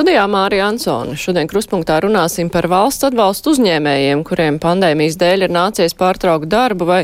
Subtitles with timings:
[0.00, 1.12] Studijā Mārija Ansone.
[1.20, 7.00] Šodien kruspunktā runāsim par valsts atbalstu uzņēmējiem, kuriem pandēmijas dēļ ir nācies pārtraukt darbu vai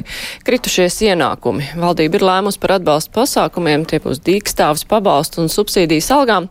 [0.46, 1.74] kritušies ienākumi.
[1.76, 6.46] Valdība ir lēmusi par atbalstu pasākumiem, tie būs dīkstāvs, pabalstu un subsīdijas algām,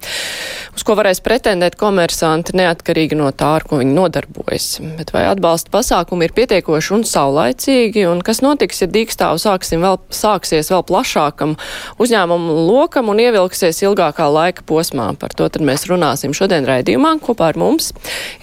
[0.77, 4.69] uz ko varēs pretendēt komersanti neatkarīgi no tā, ar ko viņi nodarbojas.
[4.99, 9.97] Bet vai atbalsta pasākumi ir pietiekoši un saulaicīgi, un kas notiks, ja dīkstāvu sāksim vēl,
[10.13, 11.57] sāksies vēl plašākam
[11.97, 15.09] uzņēmumu lokam un ievilksies ilgākā laika posmā?
[15.17, 17.15] Par to tad mēs runāsim šodien raidījumā.
[17.23, 17.93] Kopā ar mums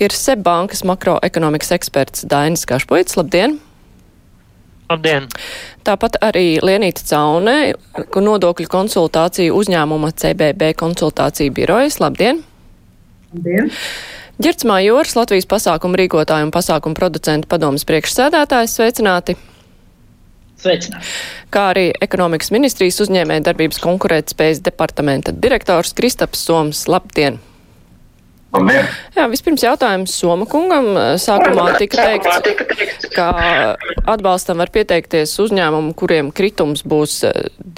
[0.03, 3.19] ir SEB bankas makroekonomikas eksperts Dainis Kašpoits.
[3.21, 3.59] Labdien!
[4.93, 5.29] Labdien!
[5.87, 7.75] Tāpat arī Lienīta Caunē,
[8.13, 12.01] nodokļu konsultāciju uzņēmuma CBB konsultāciju birojas.
[12.03, 12.43] Labdien!
[13.33, 13.71] Labdien!
[14.43, 19.37] Girts Majors, Latvijas pasākumu rīkotāju un pasākumu producentu padomas priekšsēdētājs, sveicināti!
[20.63, 21.13] Sveicināti!
[21.53, 26.87] Kā arī ekonomikas ministrijas uzņēmē darbības konkurētspējas departamenta direktors Kristaps Soms.
[26.91, 27.41] Labdien!
[28.53, 28.85] Labdien!
[29.17, 30.91] Jā, vispirms jautājums Soma kungam.
[31.21, 33.29] Sākumā tika teikts, ka
[34.09, 37.23] atbalstam var pieteikties uzņēmumu, kuriem kritums būs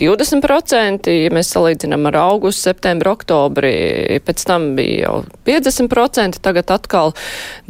[0.01, 3.75] 20%, ja mēs salīdzinām ar augustu, septembru, oktobri,
[4.27, 5.15] pēc tam bija jau
[5.47, 7.15] 50%, tagad atkal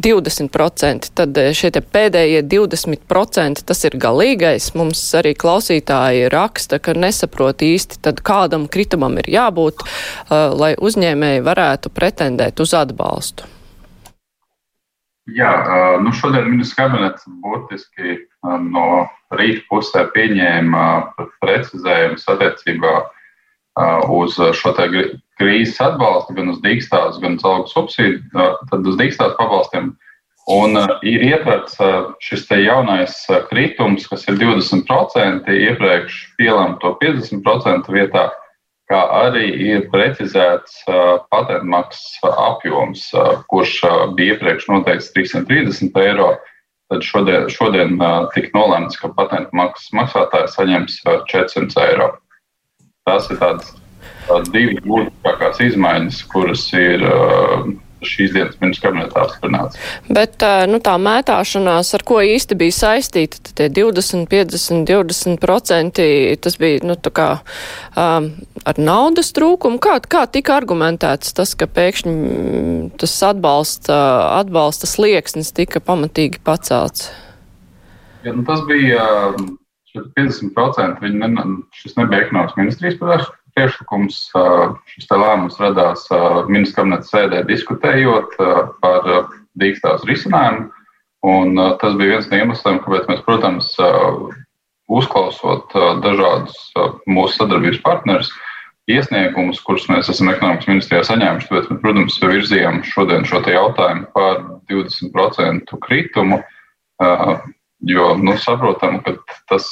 [0.01, 1.13] 20%.
[1.21, 4.71] Tad šie te pēdējie 20% tas ir galīgais.
[4.81, 11.45] Mums arī klausītāji raksta, ka nesaprot īsti, tad kādam kritumam ir jābūt, uh, lai uzņēmēji
[11.45, 13.51] varētu pretendēt uz atbalstu atbalstu?
[15.33, 15.51] Jā,
[16.05, 20.83] nu šodien ministrs kabinets burtiski no rīta pusē pieņēma
[21.41, 22.93] precizējumus attiecībā
[24.13, 24.75] uz šo
[25.41, 29.95] krīzes atbalstu, gan uz dīkstās, gan uz algu subsīdiju, tad uz dīkstās pabalstiem.
[30.53, 31.81] Un ir ietverts
[32.21, 33.17] šis te jaunais
[33.49, 38.29] kritums, kas ir 20%, iepriekš pielēm to 50% vietā
[38.91, 40.83] kā arī ir precizēts
[41.33, 43.07] patentmaksas apjoms,
[43.51, 43.79] kurš
[44.19, 46.35] bija iepriekš noteikts 330 eiro.
[46.93, 47.97] Tad šodien, šodien
[48.35, 50.99] tika nolēmts, ka patentu maksas maksātājs saņems
[51.33, 52.11] 400 eiro.
[53.09, 53.73] Tas ir tāds
[54.53, 57.05] divi būtiskākās izmaiņas, kuras ir
[58.09, 59.81] šīs dienas ministrs kabinetā apstiprināts.
[60.09, 66.07] Bet nu, tā mētāšanās, ar ko īsti bija saistīta, tie 20, 50, 20 procenti,
[66.43, 67.29] tas bija nu, kā,
[67.97, 68.31] um,
[68.65, 69.81] ar naudas trūkumu.
[69.83, 72.15] Kā, kā tika argumentēts tas, ka pēkšņi
[73.01, 73.99] tas atbalsta,
[74.41, 77.11] atbalsta slieksnis tika pamatīgi pacelts?
[78.25, 79.05] Ja, nu, tas bija
[79.95, 81.01] 50%.
[81.05, 84.21] Viņi ne, šis nebija ekonomikas ministrijas pavērs priekšlikums,
[84.91, 86.07] šis lēmums radās
[86.51, 88.39] ministra kabineta sēdē diskutējot
[88.83, 89.11] par
[89.61, 90.71] dīkstāvs risinājumu.
[91.25, 93.71] Un tas bija viens no iemesliem, kāpēc mēs, protams,
[94.93, 95.73] uzklausot
[96.05, 96.59] dažādus
[97.09, 98.29] mūsu sadarbības partnerus,
[98.91, 104.43] iesniegumus, kurus mēs esam ekonomikas ministrijā saņēmuši, tāpēc mēs, protams, virzījām šodien šo jautājumu par
[104.69, 106.43] 20% kritumu,
[107.95, 109.17] jo nu, saprotam, ka
[109.49, 109.71] tas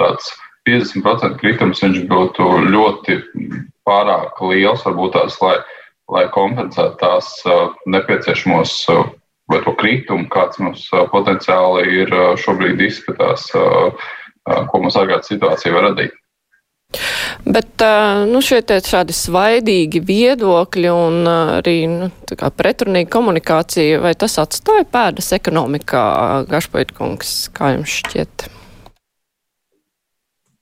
[0.00, 0.28] tāds
[0.68, 3.18] 50% kritums būtu ļoti
[3.84, 5.58] pārāk liels, varbūt tās, lai,
[6.12, 7.30] lai kompensētu tās
[7.86, 8.78] nepieciešamos
[9.52, 16.16] vai to kritumu, kāds mums potenciāli ir šobrīd izskatās, ko mums ārkārtas situācija var radīt.
[17.44, 17.82] Bet
[18.30, 26.04] nu, šie tādi svaidīgi viedokļi un arī nu, pretrunīga komunikācija, vai tas atstāja pēdas ekonomikā,
[26.48, 28.46] Gašpaitkungs, kā jums šķiet?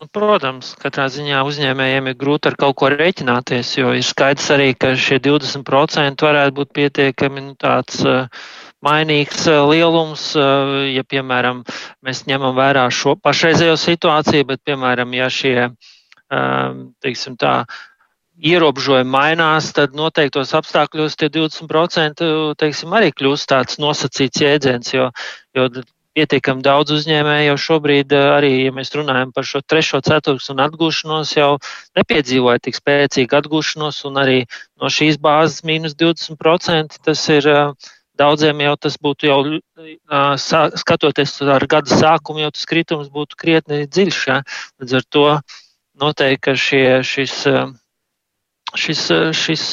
[0.02, 4.72] Nu, protams, katrā ziņā uzņēmējiem ir grūti ar kaut ko rēķināties, jo ir skaidrs arī,
[4.74, 8.40] ka šie 20% varētu būt pietiekami nu, tāds uh,
[8.82, 11.62] mainīgs uh, lielums, uh, ja, piemēram,
[12.02, 15.54] mēs ņemam vērā šo pašreizējo situāciju, bet, piemēram, ja šie,
[17.06, 17.54] teiksim tā,
[18.42, 22.26] ierobežojumi mainās, tad noteiktos apstākļos tie 20%
[22.58, 25.12] teiksim, arī kļūst tāds nosacīts jēdziens, jo,
[25.54, 25.70] jo
[26.16, 30.64] pietiekami daudz uzņēmēju jau šobrīd, eh, arī, ja mēs runājam par šo trešo ceturksni un
[30.66, 31.56] atgūšanos, jau
[31.96, 34.38] nepiedzīvoja tik spēcīgu atgūšanos, un arī
[34.80, 37.48] no šīs bāzes mīnus 20% tas ir.
[37.48, 37.90] Eh,
[38.22, 39.38] daudziem jau tas būtu jau,
[39.80, 40.36] eh,
[40.76, 44.26] skatoties ar gada sākumu, jau tas kritums būtu krietni dziļš.
[44.28, 44.42] Ja?
[44.78, 45.40] Līdz ar to
[45.98, 47.48] noteikti, ka šie, šis,
[48.76, 49.64] šis, šis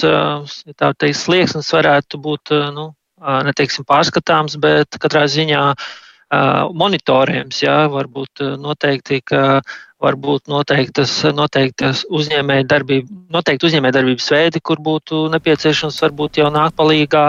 [0.72, 7.64] teikt, slieksnis varētu būt, nu, neteiksim pārskatāms, bet katrā ziņā uh, monitorējums.
[7.64, 9.62] Jā, varbūt noteikti, ka
[10.00, 16.78] varbūt noteiktas, noteiktas uzņēmēja darbība, noteikti uzņēmēja darbības veidi, kur būtu nepieciešams varbūt jau nāk
[16.78, 17.26] palīgā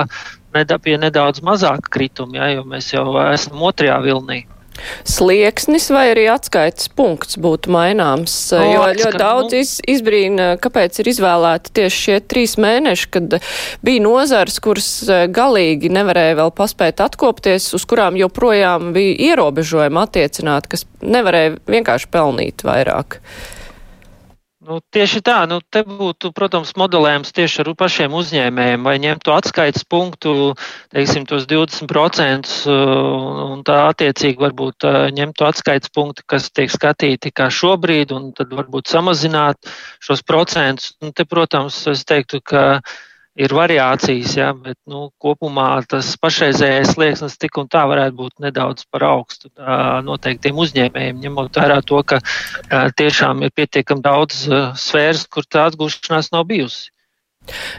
[0.52, 4.44] pie nedaudz mazāka krituma, ja, jo mēs jau esam otrajā vilnī
[5.08, 8.34] slieksnis vai arī atskaites punkts būtu maināms?
[8.56, 13.38] O, jo ļoti daudz iz, izbrīna, kāpēc ir izvēlēti tieši šie trīs mēneši, kad
[13.86, 20.70] bija nozars, kuras e, galīgi nevarēja vēl paspēt atkopties, uz kurām joprojām bija ierobežojumi attiecināt,
[20.70, 23.20] kas nevarēja vienkārši pelnīt vairāk.
[24.60, 29.32] Nu, tieši tā, nu, te būtu, protams, modelējums tieši ar pašiem uzņēmējiem, vai ņemt to
[29.32, 30.34] atskaites punktu,
[30.92, 34.84] teiksim, tos 20%, un tā attiecīgi varbūt
[35.16, 39.72] ņemt to atskaites punktu, kas tiek skatīti kā šobrīd, un tad varbūt samazināt
[40.04, 40.92] šos procentus.
[41.00, 42.82] Un te, protams, es teiktu, ka
[43.38, 48.86] ir variācijas, ja, bet nu, kopumā tas pašreizējais slieksnis tik un tā varētu būt nedaudz
[48.90, 49.50] par augstu
[50.06, 52.20] noteiktiem uzņēmējiem, ņemot vērā to, ka
[52.98, 54.46] tiešām ir pietiekami daudz
[54.82, 56.90] sfēras, kur tā atgūšanās nav bijusi.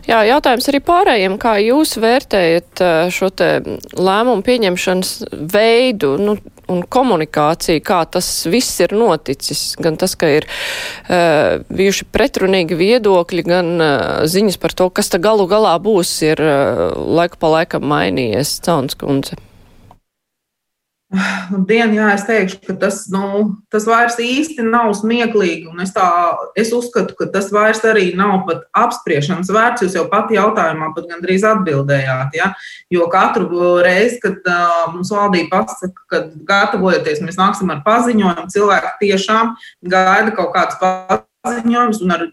[0.08, 2.82] Jā, jautājums arī pārējiem, kā jūs vērtējat
[3.14, 3.52] šo te
[3.94, 5.12] lēmumu pieņemšanas
[5.54, 6.36] veidu nu,
[6.72, 13.46] un komunikāciju, kā tas viss ir noticis, gan tas, ka ir uh, bijuši pretrunīgi viedokļi,
[13.48, 13.94] gan uh,
[14.32, 16.90] ziņas par to, kas ta galu galā būs, ir uh,
[17.20, 19.40] laiku pa laikam mainījies, Cauns kundze.
[21.12, 25.68] Dienu, jā, es teikšu, ka tas, nu, tas vairs īsti nav smieklīgi.
[25.84, 26.06] Es, tā,
[26.60, 29.84] es uzskatu, ka tas vairs arī nav pat apspriešanas vērts.
[29.84, 32.38] Jūs jau pati jautājumā pat gandrīz atbildējāt.
[32.40, 32.54] Ja?
[32.94, 33.50] Jo katru
[33.84, 39.56] reizi, kad uh, mums valdība pasaka, ka gatavojoties, mēs nāksim ar paziņojumu, cilvēki tiešām
[39.92, 40.80] gaida kaut kādus
[41.44, 42.28] paziņojumus un ar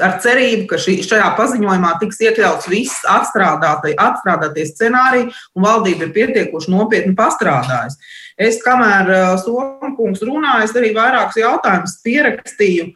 [0.00, 5.28] ar cerību, ka šī, šajā paziņojumā tiks iekļauts viss atstrādātie scenāriji,
[5.58, 8.00] un valdība ir pietiekuši nopietni pastrādājusi.
[8.40, 9.12] Es, kamēr
[9.42, 12.88] Somijas kungs runāja, es arī vairākus jautājumus pierakstīju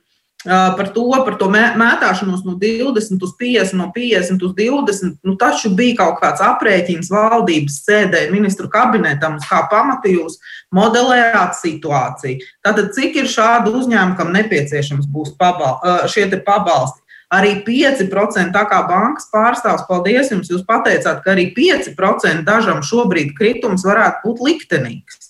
[0.46, 5.16] par to, par to mētāšanos no 20 uz 50, no 50 uz 20.
[5.26, 10.38] Nu, taču bija kaut kāds aprēķins valdības sēdē, ministru kabinetam, uz kā pamata jūs
[10.74, 12.46] modelējāt situāciju.
[12.64, 15.80] Tātad, cik ir šādu uzņēmumu, kam nepieciešams būs pabal,
[16.12, 17.02] šie pabalsti?
[17.34, 23.34] Arī 5%, tā kā bankas pārstāvs, paldies jums, jūs pateicāt, ka arī 5% dažam šobrīd
[23.34, 25.25] kritums varētu būt liktenīgs.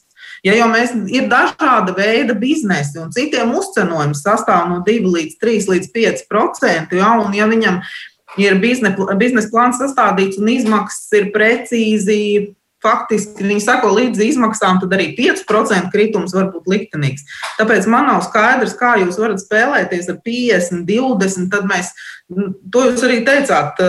[0.46, 5.70] Ja jau mēs ir dažāda veida biznesi un citiem uzcenojums sastāv no 2 līdz 3
[5.72, 7.80] līdz 5 procenti, ja, un ja viņam
[8.38, 12.20] ir biznesa plāns sastādīts un izmaksas ir precīzi
[12.86, 17.24] faktiski viņi sako līdzi izmaksām, tad arī 5% kritums var būt liktenīgs.
[17.58, 21.48] Tāpēc man nav skaidrs, kā jūs varat spēlēties ar 50, 20.
[21.54, 21.90] Tad mēs,
[22.72, 23.80] to jūs arī teicāt,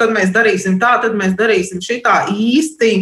[0.00, 2.92] tad mēs darīsim tā, tad mēs darīsim šitā īsti.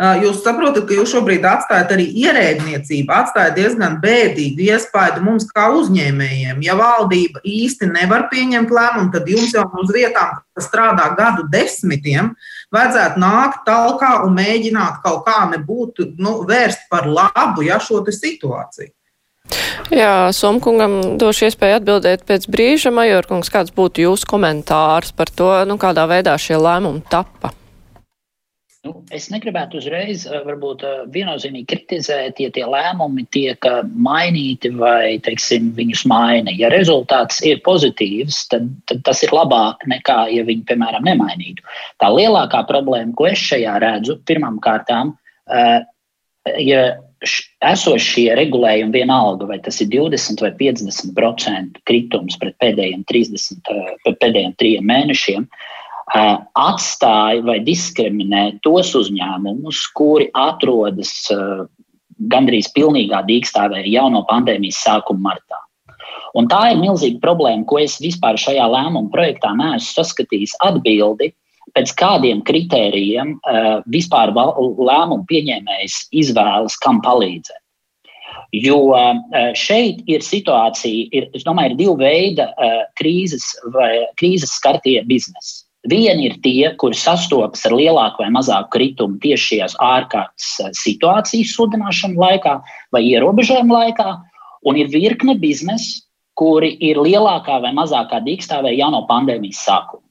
[0.00, 6.62] Jūs saprotat, ka jūs šobrīd atstājat arī ierēdniecību, atstājat diezgan bēdīgu iespaidu mums kā uzņēmējiem.
[6.64, 12.32] Ja valdība īsti nevar pieņemt lēmumu, tad jums jau uz vietām, kas strādā gadu desmitiem,
[12.72, 18.94] vajadzētu nākt talkā un mēģināt kaut kā nebūtu nu, vērst par labu ja, šo situāciju.
[19.92, 22.94] Jā, Somkungam došu iespēju atbildēt pēc brīža.
[22.94, 27.52] Majorkungs, kāds būtu jūsu komentārs par to, nu, kādā veidā šie lēmumi tappa?
[28.80, 34.70] Nu, es negribētu uzreiz eh, varbūt, eh, viennozīmīgi kritizēt, ja tie lēmumi tiek eh, mainīti
[34.72, 36.54] vai teiksim, viņus maina.
[36.56, 41.66] Ja rezultāts ir pozitīvs, tad, tad tas ir labāk nekā, ja viņi, piemēram, nemainītu.
[42.00, 45.12] Tā lielākā problēma, ko es šajā redzu, pirmām kārtām,
[46.56, 46.82] ja
[47.68, 53.60] esošie regulējumi vienalga, vai tas ir 20 vai 50 procentu kritums pret pēdējiem 30,
[54.06, 55.79] pret pēdējiem trim mēnešiem, uh,
[56.10, 61.30] atstāja vai diskriminē tos uzņēmumus, kuri atrodas
[62.30, 65.60] gandrīz pilnīgā dīkstāvē jau no pandēmijas sākuma martā.
[66.34, 71.32] Un tā ir milzīga problēma, ko es vispār šajā lēmuma projektā neesmu saskatījis atbildi,
[71.74, 73.36] pēc kādiem kritērijiem
[73.90, 77.58] vispār lēmumu pieņēmējs izvēlas, kam palīdzēt.
[78.54, 78.78] Jo
[79.58, 82.46] šeit ir situācija, ir, es domāju, ir divi veidi
[82.98, 83.46] krīzes
[84.18, 85.59] krīzes skartie biznesi.
[85.88, 91.54] Vieni ir tie, kuri sastopas ar lielāku vai mazāku kritumu tieši šajās ārkārtas eh, situācijas
[91.56, 92.58] sludināšanas laikā
[92.92, 94.10] vai ierobežojuma laikā,
[94.68, 96.02] un ir virkne biznesa,
[96.36, 100.04] kuri ir lielākā vai mazākā dīkstāvē jau no pandēmijas sākuma.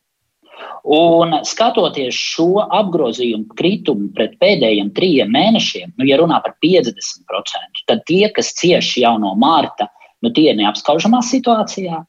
[0.90, 8.04] Un skatoties šo apgrozījumu kritumu pret pēdējiem trim mēnešiem, nu, ja runā par 50%, tad
[8.10, 9.90] tie, kas cieši jau no mārta,
[10.24, 12.02] nu, tie ir neapskaužamā situācijā.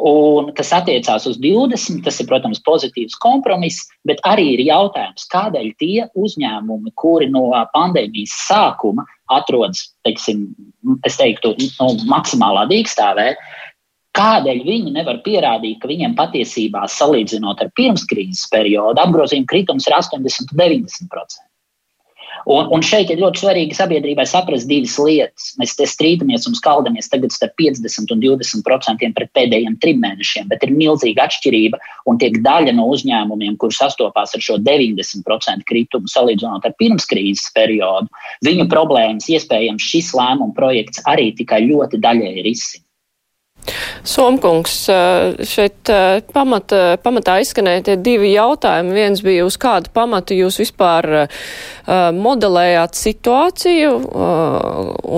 [0.00, 5.66] Un, kas attiecās uz 20, tas ir, protams, pozitīvs kompromiss, bet arī ir jautājums, kādēļ
[5.82, 10.46] tie uzņēmumi, kuri no pandēmijas sākuma atrodas, teiksim,
[11.04, 13.34] teiktu, no maksimālā dīkstāvē,
[14.18, 20.50] Kādēļ viņi nevar pierādīt, ka viņiem patiesībā, salīdzinot ar pirmskrīzes periodu, apgrozījuma kritums ir 80
[22.46, 22.60] un 90%?
[22.60, 25.52] Un, un šeit ir ļoti svarīgi sabiedrībai saprast divas lietas.
[25.60, 30.48] Mēs te strīdamies un skaldamies tagad starp 50 un 20 procentiem pret pēdējiem trim mēnešiem,
[30.50, 36.10] bet ir milzīga atšķirība un tiek daļa no uzņēmumiem, kur sastopās ar šo 90% kritumu
[36.10, 38.10] salīdzinot ar pirmskrīzes periodu.
[38.46, 42.84] Viņu problēmas iespējams šis lēmuma projekts arī tikai ļoti daļēji risina.
[44.06, 44.74] Somkungs,
[45.46, 45.90] šeit
[46.34, 48.94] pamata, pamatā izskanēja tie divi jautājumi.
[48.96, 51.28] Viens bija, uz kādu pamatu jūs vispār
[52.16, 53.92] modelējāt situāciju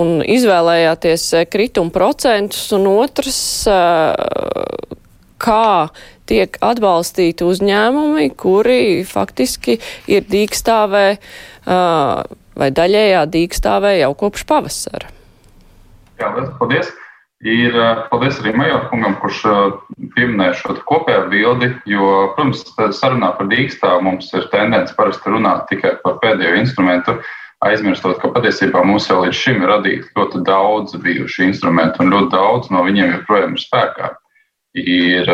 [0.03, 3.39] un izvēlējāties krituma procentus, un otrs,
[5.43, 5.69] kā
[6.29, 9.79] tiek atbalstīti uzņēmumi, kuri faktiski
[10.11, 11.05] ir dīkstāvē
[12.53, 15.09] vai daļējā dīkstāvē jau kopš pavasara.
[16.21, 16.93] Jā, paldies!
[17.43, 17.75] Ir
[18.07, 19.41] paldies arī Majorkungam, kurš
[20.15, 22.05] pieminēja šo kopējo bildi, jo,
[22.37, 22.61] protams,
[22.95, 27.17] sarunā par dīkstāvu mums ir tendence parasti runāt tikai par pēdējo instrumentu,
[27.67, 32.31] aizmirstot, ka patiesībā mums jau līdz šim ir radīti ļoti daudz bijuši instrumenti, un ļoti
[32.31, 34.13] daudz no viņiem joprojām ir spēkā.
[34.79, 35.27] Ir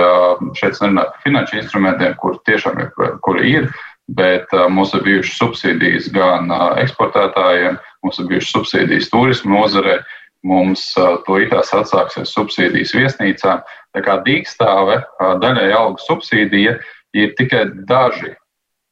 [0.58, 2.90] šeit nerunāt par finanšu instrumentiem, kur tiešām ir,
[3.26, 3.70] kuri ir,
[4.10, 6.50] bet mums ir bijušas subsīdijas gan
[6.82, 10.00] eksportētājiem, mums ir bijušas subsīdijas turismu nozarei
[10.48, 10.86] Mums
[11.28, 13.64] tūlītās atsāksies subsīdijas viesnīcām.
[13.96, 15.02] Tā kā dīkstāve,
[15.44, 16.78] daļai algu subsīdija
[17.18, 18.36] ir tikai daži,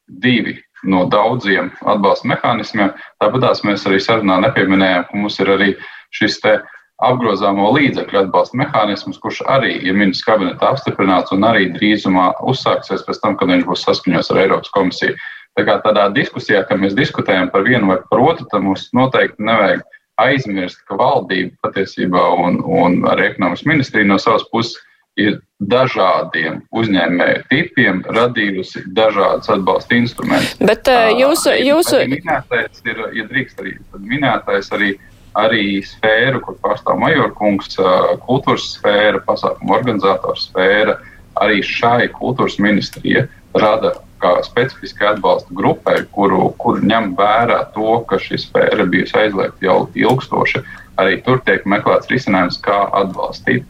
[0.07, 2.91] divi no daudziem atbalsta mehānismiem.
[3.23, 5.69] Tāpat mēs arī sarunā nepieminējām, ka mums ir arī
[6.15, 6.57] šis te
[7.03, 13.21] apgrozāmo līdzekļu atbalsta mehānisms, kurš arī ir ministrs kabinetā apstiprināts un arī drīzumā uzsāksies pēc
[13.23, 15.17] tam, kad viņš būs saskaņots ar Eiropas komisiju.
[15.57, 19.45] Tā kā tādā diskusijā, kad mēs diskutējam par vienu vai par otru, tad mums noteikti
[19.45, 19.85] nevajag
[20.21, 24.77] aizmirst, ka valdība patiesībā un, un arī ekonomikas ministrija no savas puses
[25.17, 30.57] ir dažādiem uzņēmēju tipiem radījusi dažādas atbalsta instrumentus.
[30.61, 31.55] Bet jūsu.
[31.65, 32.03] jūsu...
[32.11, 34.91] Minētais ir, ja drīkst arī, minētais arī,
[35.37, 37.79] arī sfēra, kur pārstāv Majorkungs,
[38.27, 40.99] kultūras sfēra, pasākumu organizatoru sfēra,
[41.41, 43.25] arī šai kultūras ministrija
[43.61, 49.67] rada kā specifiskai atbalsta grupai, kuru, kuru ņem vērā to, ka šī sfēra bijusi aizliegta
[49.67, 50.63] jau ilgstoši.
[50.97, 53.65] Arī tur tiek meklēts risinājums, kā atbalstīt.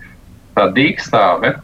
[0.55, 1.57] Tā dīkstāve,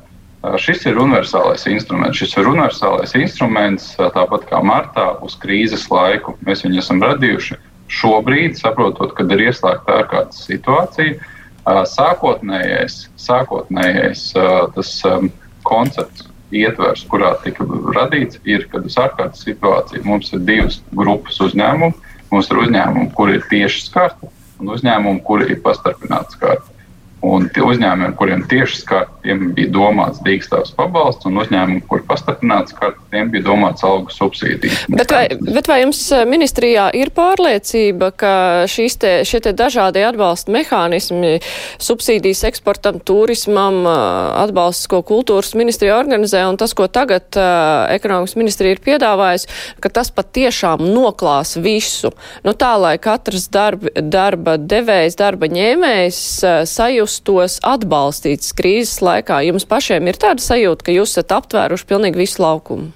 [0.60, 2.20] šis ir universālais instruments.
[2.20, 6.36] Šis ir universālais instruments, tāpat kā martā, uz krīzes laiku.
[6.44, 7.60] Mēs viņu esam radījuši
[7.94, 11.32] šobrīd, saprotot, kad ir ieslēgta ārkārtas situācija.
[11.64, 14.28] Sākotnējais, sākotnējais
[14.76, 14.94] tas
[15.64, 21.94] koncepts ietvers, kurā tika radīts, ir, kad uz ārkārtas situāciju mums ir divas grupas uzņēmumu.
[22.34, 24.30] Mums ir uzņēmumi, kuri ir tieši skarti,
[24.62, 26.73] un uzņēmumi, kuri ir pastarpināti skarti.
[27.24, 33.30] Un tie uzņēmumiem, kuriem tieši skartiem bija domāts dīkstāvs pabalsts, un uzņēmumiem, kuri pastatināts skartiem
[33.32, 34.82] bija domāts algu subsīdijas.
[34.92, 38.34] Bet vai, bet vai jums eh, ministrijā ir pārliecība, ka
[38.68, 41.38] šīs te, šie te dažādie atbalsta mehānismi,
[41.80, 43.96] subsīdijas eksportam, turismam, eh,
[44.44, 49.48] atbalsts, ko kultūras ministrija organizē, un tas, ko tagad uh, ekonomikas ministrija ir piedāvājusi,
[49.80, 52.12] ka tas patiešām noklās visu?
[52.44, 59.44] Nu tā, lai katrs darba, darba devējs, darba ņēmējs uh, sajūst, justos atbalstīts krīzes laikā?
[59.46, 62.90] Jums pašiem ir tāda sajūta, ka jūs esat aptvēruši pilnīgi visu laukumu?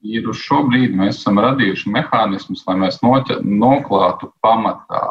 [0.00, 5.02] Ir uz šo brīdi mēs esam radījuši mehānismus, lai mēs noķa, noklātu pamatā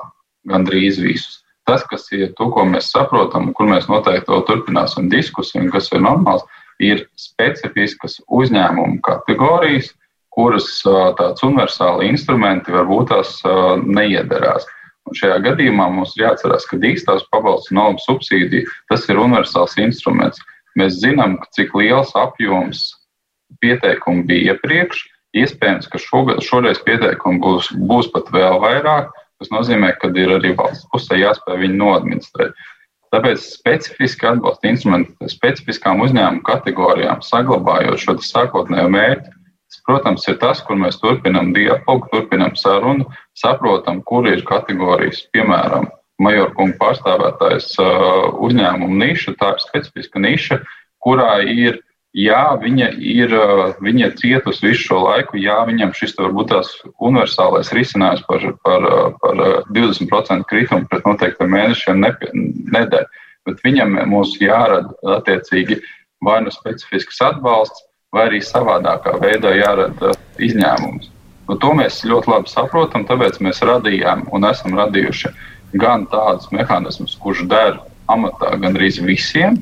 [0.50, 1.44] gandrīz visus.
[1.68, 5.70] Tas, kas ir to, ko mēs saprotam, un kur mēs noteikti vēl turpināsim diskusiju, un
[5.76, 6.48] kas ir normāls,
[6.82, 9.92] ir specifiskas uzņēmumu kategorijas,
[10.34, 10.72] kuras
[11.20, 13.36] tāds universāli instrumenti varbūt tās
[13.86, 14.66] neiederās.
[15.10, 19.78] Un šajā gadījumā mums ir jāatcerās, ka dīkstāvs pabalsts un algu subsīdija tas ir universāls
[19.82, 20.42] instruments.
[20.78, 22.84] Mēs zinām, cik liels apjoms
[23.64, 25.08] pieteikumu bija iepriekš.
[25.40, 29.10] Iespējams, ka šogad, šoreiz pieteikumu būs, būs pat vēl vairāk.
[29.40, 32.58] Tas nozīmē, ka ir arī valsts pusē jāspēj viņu noadministrēt.
[33.10, 39.34] Tāpēc specifiski atbalsta instrumenti specifiskām uzņēmumu kategorijām, saglabājot šo sākotnējo mērķi,
[39.86, 43.08] protams, ir tas, kur mēs turpinām dialogu, turpinām sarunu,
[43.38, 50.58] saprotam, kur ir kategorijas, piemēram, Majorkunga pārstāvētājs uzņēmuma niša, tā ir specifiska niša,
[51.00, 51.80] kurā ir,
[52.18, 53.36] jā, viņa ir,
[53.80, 58.90] viņa ir cietusi visu šo laiku, jā, viņam šis varbūt tās universālais risinājums par, par,
[59.24, 63.08] par 20% kritumu pret noteiktiem mēnešiem nedēļ,
[63.48, 65.80] bet viņam mums jārada attiecīgi
[66.26, 67.86] vai nu specifisks atbalsts,
[68.16, 71.12] vai arī savādākā veidā jārada izņēmums.
[71.50, 75.32] Nu, to mēs ļoti labi saprotam, tāpēc mēs radījām un esam radījuši
[75.82, 77.78] gan tādus mehānismus, kurš der
[78.10, 79.60] amatā gandrīz visiem,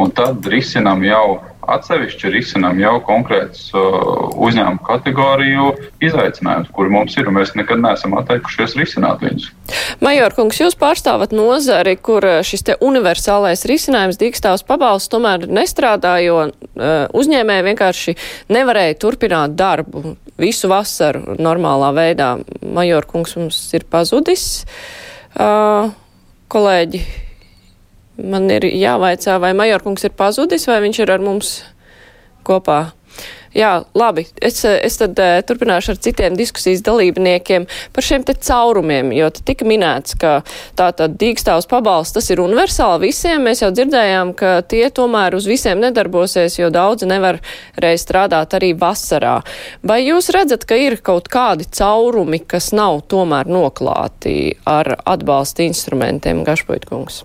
[0.00, 3.96] un tad risinām jau atsevišķi risinām jau konkrētus uh,
[4.46, 5.72] uzņēmumu kategoriju
[6.04, 9.48] izaicinājumus, kuri mums ir, un mēs nekad neesam atteikušies risināt viņus.
[10.04, 16.16] Major kungs, jūs pārstāvat nozari, kur uh, šis te universālais risinājums dīkstāvs pabalsts tomēr nestrādā,
[16.22, 16.54] jo uh,
[17.16, 18.16] uzņēmēji vienkārši
[18.54, 22.34] nevarēja turpināt darbu visu vasaru normālā veidā.
[22.62, 24.64] Major kungs mums ir pazudis.
[25.34, 25.90] Uh,
[26.52, 27.02] kolēģi,
[28.16, 31.58] Man ir jāvaicā, vai Majorkungs ir pazudis, vai viņš ir ar mums
[32.46, 32.86] kopā.
[33.56, 34.26] Jā, labi.
[34.44, 37.64] Es, es tad uh, turpināšu ar citiem diskusijas dalībniekiem
[37.96, 40.42] par šiem te caurumiem, jo te tika minēts, ka
[40.76, 43.46] tā tad dīkstāvs pabalsts, tas ir universāli visiem.
[43.48, 47.40] Mēs jau dzirdējām, ka tie tomēr uz visiem nedarbosies, jo daudzi nevar
[47.80, 49.38] reiz strādāt arī vasarā.
[49.80, 56.44] Vai jūs redzat, ka ir kaut kādi caurumi, kas nav tomēr noklāti ar atbalsta instrumentiem,
[56.44, 57.22] Gašpoitkungs?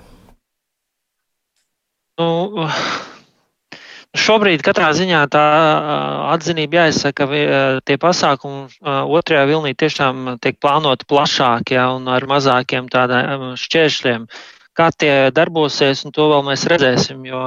[2.19, 2.67] Nu,
[4.17, 5.43] šobrīd katrā ziņā tā
[6.33, 7.27] atzinība jāizsaka,
[7.87, 8.67] tie pasākumi
[9.19, 14.27] otrajā vilnī tiešām tiek plānoti plašāk ja, un ar mazākiem tādiem šķēršļiem.
[14.75, 17.41] Kā tie darbosies, un to vēl mēs redzēsim, jo,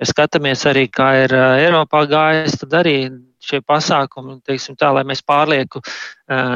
[0.00, 2.96] ja skatāmies arī, kā ir Eiropā gājis, tad arī
[3.44, 5.82] šie pasākumi, teiksim, tā, lai mēs pārlieku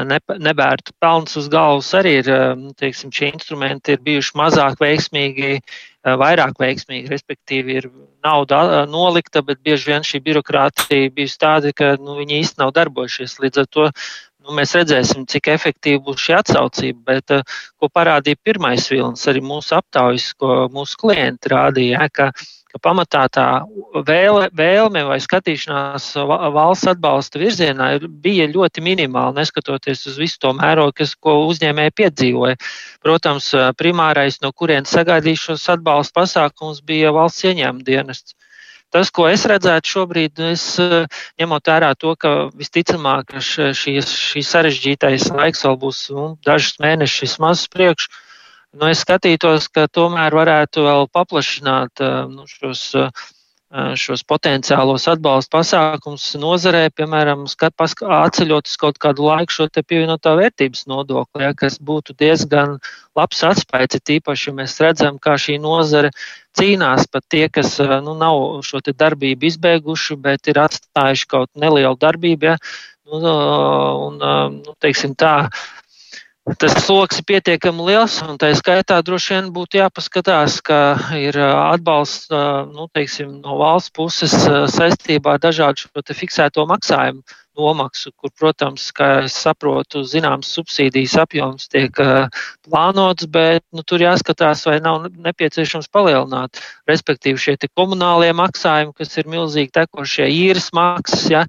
[0.09, 2.31] ne, nebērtu pelnus uz galvas, arī ir,
[2.79, 5.59] teiksim, šie instrumenti ir bijuši mazāk veiksmīgi
[6.03, 7.89] vairāk veiksmīgi, respektīvi ir
[8.23, 13.39] nauda nolikta, bet bieži vien šī birokrātija bijusi tāda, ka nu, viņi īsti nav darbojušies.
[13.43, 17.01] Līdz ar to nu, mēs redzēsim, cik efektīva būs šī atsaucība.
[17.11, 17.35] Bet,
[17.79, 22.31] ko parādīja pirmais vilnis, arī mūsu aptaujas, ko mūsu klienti rādīja, ka
[22.69, 23.45] ka pamatā tā
[24.05, 26.11] vēle, vēlme vai skatīšanās
[26.55, 27.89] valsts atbalsta virzienā
[28.23, 32.59] bija ļoti minimāla, neskatoties uz visu to mērogu, kas, ko uzņēmēji piedzīvoja.
[33.05, 38.37] Protams, primārais, no kurienes sagaidīja šos atbalsta pasākumus, bija valsts ieņēmuma dienests.
[38.89, 40.63] Tas, ko es redzētu šobrīd, es
[41.37, 48.09] ņemot vērā to, ka visticamāk šīs sarežģītais laiks vēl būs nu, dažus mēnešus maz priekšu,
[48.77, 55.55] Nu, es skatītos, ka tomēr varētu vēl paplašināt eh, nu, šos, eh, šos potenciālos atbalsta
[55.55, 61.47] pasākums nozarē, piemēram, skat, pask, atceļot uz kaut kādu laiku šo te pievienotā vērtības nodokli,
[61.47, 62.77] ja, kas būtu diezgan
[63.17, 66.13] labs atspējas, tīpaši, ja mēs redzam, kā šī nozare
[66.53, 71.49] cīnās pat tie, kas eh, nu, nav šo te darbību izbeiguši, bet ir atstājuši kaut
[71.57, 72.61] nelielu darbību, ja,
[73.09, 73.33] nu,
[74.05, 74.21] un,
[74.61, 75.49] nu, teiksim tā,
[76.57, 80.79] tas sloks ir pietiekami liels, un tā skaitā droši vien būtu jāpaskatās, ka
[81.19, 84.33] ir atbalsts nu, teiksim, no valsts puses
[84.73, 87.21] saistībā ar dažādu šo fiksēto maksājumu
[87.59, 91.91] nomaksu, kur, protams, kā es saprotu, zināms subsīdijas apjoms tiek
[92.65, 96.61] plānots, bet nu, tur jāskatās, vai nav nepieciešams palielināt.
[96.89, 101.27] Respektīvi, šie komunālie maksājumi, kas ir milzīgi tekošie īres maksas.
[101.29, 101.45] Ja,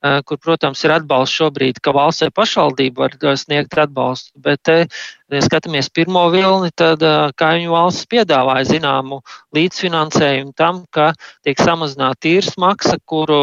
[0.00, 4.32] kur, protams, ir atbalsts šobrīd, ka valsts vai pašvaldība var eh, sniegt atbalstu.
[4.40, 9.20] Bet, ja skatāmies pirmo vilni, tad eh, kaimiņu valsts piedāvāja zināmu
[9.56, 11.10] līdzfinansējumu tam, ka
[11.44, 13.40] tiek samazināta īres maksa, kuru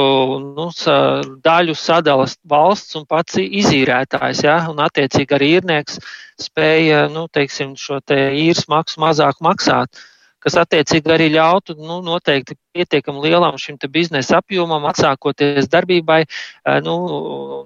[0.48, 0.70] nu,
[1.46, 4.44] daļu sadalas valsts un pats izīrētājs.
[4.48, 4.60] Ja?
[4.72, 6.02] Un, attiecīgi, arī īrnieks
[6.42, 10.06] spēja nu, teiksim, šo te īres maksu mazāk maksāt
[10.48, 16.98] kas attiecīgi arī ļautu nu, noteikti pietiekami lielam šim biznesa apjomam, atsākoties darbībai, eh, nu,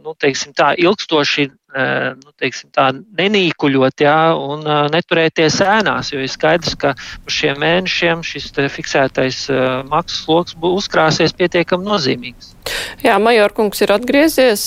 [0.01, 6.21] nu, teiksim, tā ilgstoši eh, nu, teiksim, tā nenīkuļot jā, un eh, neturēties ēnās, jo
[6.23, 9.43] ir skaidrs, ka uz šiem mēnešiem šis fiksētais
[9.91, 12.53] maksas sloks uzkrāsies pietiekami nozīmīgs.
[13.03, 14.63] Jā, Major kungs ir atgriezies.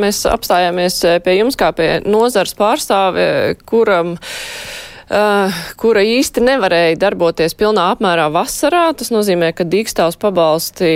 [0.00, 7.88] Mēs apstājāmies pie jums kā pie nozars pārstāve, kuram uh, kura īsti nevarēja darboties pilnā
[7.96, 8.84] apmērā vasarā.
[8.94, 10.90] Tas nozīmē, ka dīkstāvs pabalsti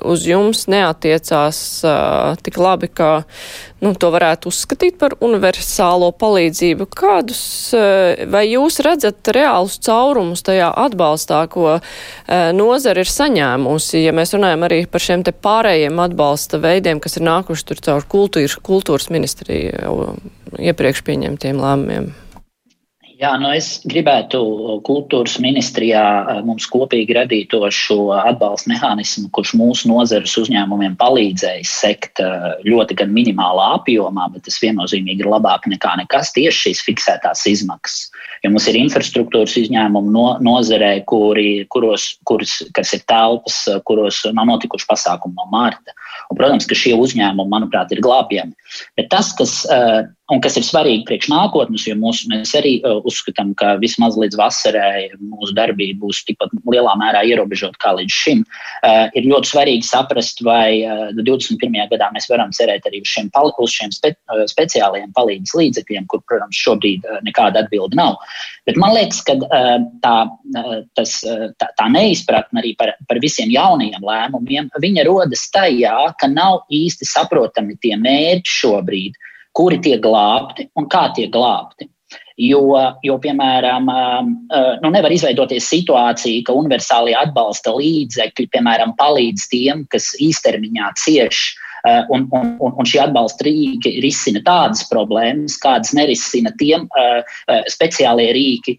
[0.00, 3.10] uz jums neatiecās uh, tik labi, ka
[3.84, 6.86] nu, to varētu uzskatīt par universālo palīdzību.
[6.96, 7.42] Kādus,
[7.76, 11.78] uh, vai jūs redzat reālus caurumus tajā atbalstā, ko
[12.56, 17.26] nozara ir saņēmusi, ja mēs runājam arī par šiem te pārējiem atbalsta veidiem, kas ir
[17.28, 20.16] nākuši tur caur kultūras, kultūras ministriju
[20.56, 22.10] iepriekš pieņemtiem lēmumiem?
[23.20, 24.38] Jā, nu es gribētu
[24.86, 32.22] kultūras ministrijā eh, mums kopīgi radīto šo atbalsta mehānismu, kurš mūsu nozares uzņēmumiem palīdzēja sekt
[32.24, 37.44] eh, ļoti gan minimālā apjomā, bet tas viennozīmīgi ir labāk nekā nekas tieši šīs fiksētās
[37.50, 38.08] izmaksas.
[38.40, 44.48] Jo mums ir infrastruktūras izņēmumi no, nozarē, kuri, kuros, kuras, kas ir telpas, kuros nav
[44.54, 45.92] notikuši pasākumi no marta.
[46.28, 48.52] Un, protams, ka šie uzņēmumi, manuprāt, ir glābjami.
[48.98, 50.04] Bet tas, kas, uh,
[50.44, 55.08] kas ir svarīgi priekš nākotnes, jo mūs, mēs arī uh, uzskatām, ka vismaz līdz vasarai
[55.18, 60.44] mūsu darbība būs tikpat lielā mērā ierobežota kā līdz šim, uh, ir ļoti svarīgi saprast,
[60.46, 61.80] vai uh, 21.
[61.94, 64.14] gadā mēs varam cerēt arī uz šiem, uz šiem spe,
[64.52, 68.18] speciālajiem palīdzības līdzekļiem, kur, protams, šobrīd nekāda atbilde nav.
[68.68, 69.34] Bet man liekas, ka
[70.04, 70.14] tā,
[70.98, 71.14] tas,
[71.60, 77.08] tā, tā neizpratne arī par, par visiem jaunajiem lēmumiem, viņa rodas tajā, ka nav īsti
[77.08, 79.16] saprotami tie mērķi šobrīd,
[79.56, 81.88] kuri tiek glābti un kā tiek glābti.
[82.40, 82.62] Jo,
[83.04, 83.88] jo piemēram,
[84.80, 91.42] nu nevar izveidoties situācija, ka universālie atbalsta līdzekļi, piemēram, palīdz tiem, kas īstermiņā cieš,
[92.08, 96.88] un, un, un šie atbalsta rīki risina tādas problēmas, kādas nerisina tiem
[97.72, 98.78] speciālie rīki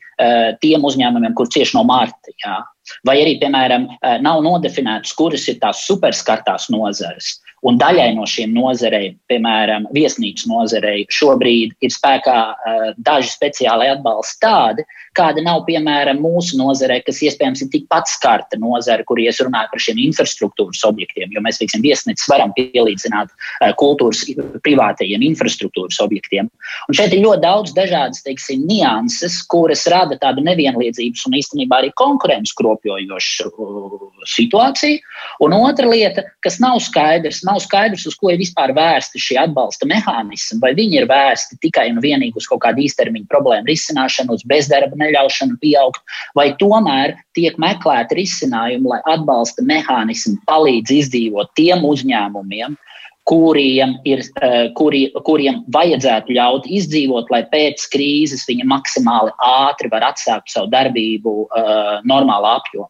[0.63, 2.33] tiem uzņēmumiem, kur cieš no Marta.
[2.43, 2.59] Jā.
[3.07, 3.87] Vai arī, piemēram,
[4.25, 7.35] nav nodefinētas, kuras ir tās superskartās nozares.
[7.61, 14.41] Un daļai no šīm nozarei, piemēram, viesnīcas nozarei, šobrīd ir spēkā uh, daži speciāli atbalsti
[14.41, 14.85] tādi,
[15.17, 19.83] kāda nav, piemēram, mūsu nozarē, kas iespējams ir tikpat skarta nozare, kur es runāju par
[19.83, 24.23] šiem infrastruktūras objektiem, jo mēs, teiksim, viesnīcas varam pielīdzināt uh, kultūras
[24.63, 26.47] privātajiem infrastruktūras objektiem.
[26.87, 31.91] Un šeit ir ļoti daudz dažādas, teiksim, nianses, kuras rada tādu nevienlīdzības un īstenībā arī
[31.99, 35.01] konkurences kropļojošu uh, situāciju.
[35.43, 39.87] Un otra lieta, kas nav skaidrs, nav skaidrs, uz ko ir vispār vērsti šie atbalsta
[39.89, 40.61] mehānismi.
[40.63, 45.00] Vai viņi ir vērsti tikai un vienīgi uz kaut kādu īstermiņa problēmu risināšanu, uz bezdarba
[45.01, 46.01] neļaušanu pieaugt,
[46.37, 52.77] vai tomēr tiek meklēti risinājumi, lai atbalsta mehānismi palīdz izdzīvot tiem uzņēmumiem,
[53.29, 60.09] kuriem, ir, eh, kuri, kuriem vajadzētu ļaut izdzīvot, lai pēc krīzes viņi maksimāli ātri var
[60.11, 62.89] atsākt savu darbību uh, normālā apjomā.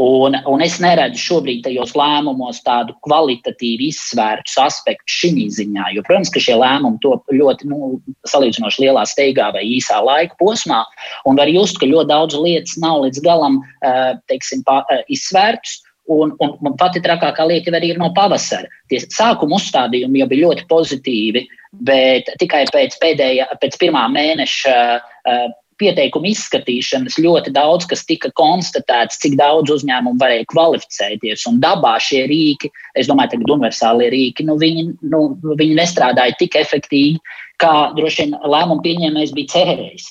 [0.00, 5.90] Un, un es neredzu šobrīd tajos lēmumos tādu kvalitatīvi izsvērtu aspektu šī ziņā.
[5.92, 7.98] Jo, protams, ka šie lēmumi top ļoti nu,
[8.30, 10.80] salīdzinoši lielā steigā vai īsā laika posmā,
[11.28, 15.82] un var just, ka ļoti daudz lietas nav līdz galam eh, teiksim, eh, izsvērtas.
[16.10, 18.66] Un, un, un pati trakākā lieta arī ir no pavasara.
[18.90, 21.44] Tie sākuma uzstādījumi jau bija ļoti pozitīvi,
[21.86, 25.44] bet tikai pēc pēdējā, pēc pirmā mēneša uh,
[25.80, 31.46] pieteikumu izskatīšanas ļoti daudz, kas tika konstatēts, cik daudz uzņēmumu varēja kvalificēties.
[31.50, 35.22] Un dabā šie rīki, es domāju, tagad universālie rīki, nu, viņi, nu,
[35.58, 37.20] viņi nestrādāja tik efektīvi,
[37.60, 40.10] kā droši vien lēmumu pieņēmējs bija cerējis.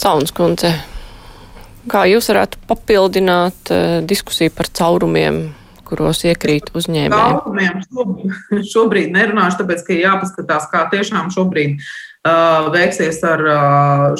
[0.00, 0.74] Cauns kundze,
[1.90, 5.42] kā jūs varētu papildināt uh, diskusiju par caurumiem,
[5.90, 7.10] kuros iekrīt uzņēmēji?
[7.10, 11.80] Caurumiem šobrīd nerunāšu, tāpēc, ka jāpaskatās, kā tiešām šobrīd
[12.20, 13.42] veiksies ar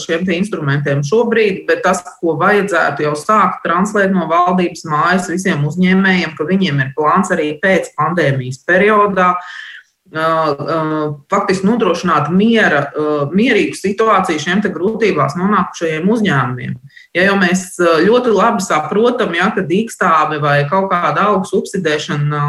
[0.01, 6.33] šiem instrumentiem šobrīd, bet tas, ko vajadzētu jau sākt translēt no valdības mājas visiem uzņēmējiem,
[6.37, 9.35] ka viņiem ir plāns arī pēc pandēmijas periodā.
[11.31, 12.89] Faktiski nodrošināt miera,
[13.31, 16.73] mierīgu situāciju šiem grūtībās nonākušajiem uzņēmumiem.
[17.15, 22.41] Ja jau mēs ļoti labi saprotam, ja, ka dīkstāve vai kaut kāda auga subsidēšana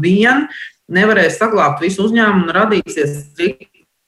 [0.00, 0.46] vien
[0.88, 3.18] nevarēs saglabāt visu uzņēmumu un radīsies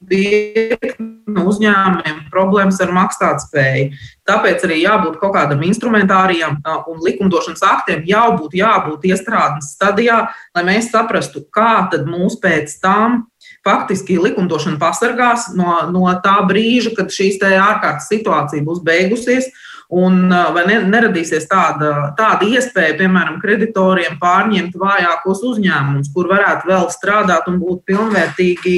[0.00, 3.90] virkni uzņēmumiem problēmas ar maksātspēju.
[4.28, 6.58] Tāpēc arī jābūt kaut kādam instrumentārijam
[6.88, 10.22] un likumdošanas aktiem jau būtu jābūt iestrādes stadijā,
[10.56, 13.24] lai mēs saprastu, kā tad mūs pēc tam
[13.66, 19.50] faktiski likumdošana pasargās no, no tā brīža, kad šīs ārkārtas situācija būs beigusies
[19.90, 26.86] Un vai ne, neradīsies tāda, tāda iespēja, piemēram, kreditoriem pārņemt vājākos uzņēmumus, kur varētu vēl
[26.94, 28.76] strādāt un būt pilnvērtīgi,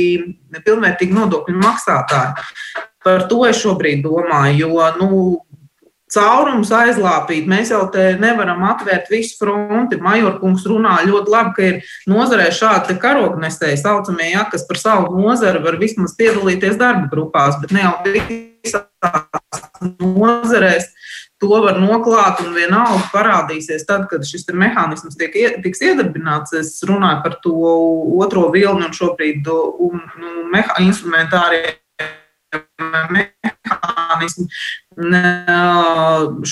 [0.65, 2.49] pilnvērtīgi nodokļu maksātāji.
[3.05, 5.11] Par to es šobrīd domāju, jo nu,
[6.13, 7.49] caurumus aizlāpīt.
[7.51, 9.99] Mēs jau te nevaram atvērt visu fronti.
[10.03, 15.63] Majorkungs runā ļoti labi, ka ir nozarē šādi karognesēji saucamie, ja, kas par savu nozari
[15.65, 18.89] var vismaz piedalīties darba grupās, bet ne jau visās
[20.01, 20.91] nozarēs
[21.43, 26.55] to var noklāt un vienalga parādīsies tad, kad šis mehānisms tiek, tiks iedarbināts.
[26.59, 27.55] Es runāju par to
[28.23, 31.79] otro vilni un šobrīd un, nu, meha, instrumentārie
[33.13, 34.47] mehānismi.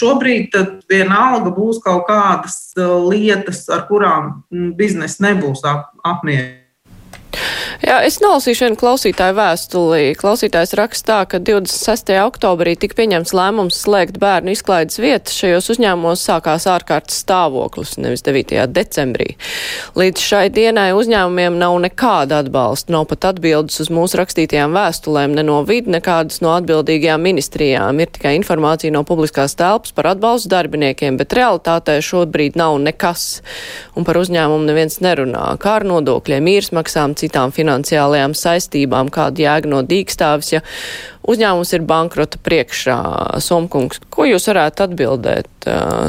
[0.00, 0.56] Šobrīd
[0.90, 4.40] vienalga būs kaut kādas lietas, ar kurām
[4.78, 6.59] biznesa nebūs apmierināts.
[7.80, 10.00] Jā, es nolasīšu vienu klausītāju vēstuli.
[10.20, 12.10] Klausītājs raksta tā, ka 26.
[12.26, 15.32] oktobrī tika pieņemts lēmums slēgt bērnu izklaides vietas.
[15.40, 18.66] Šajos uzņēmumos sākās ārkārtas stāvoklis, nevis 9.
[18.68, 19.30] decembrī.
[19.96, 25.46] Līdz šai dienai uzņēmumiem nav nekāda atbalsta, nav pat atbildes uz mūsu rakstītajām vēstulēm, ne
[25.48, 28.04] no vidu, nekādas no atbildīgajām ministrijām.
[28.04, 33.40] Ir tikai informācija no publiskās telpas par atbalstu darbiniekiem, bet realitātē šobrīd nav nekas.
[33.96, 35.48] Un par uzņēmumu neviens nerunā.
[35.64, 40.60] Kā ar nodokļiem, īres maksām, citām finansēm finansiālajām saistībām, kāda jēga no dīkstāvis, ja
[41.22, 42.98] uzņēmums ir bankrota priekšā.
[43.40, 45.50] Somkungs, ko jūs varētu atbildēt?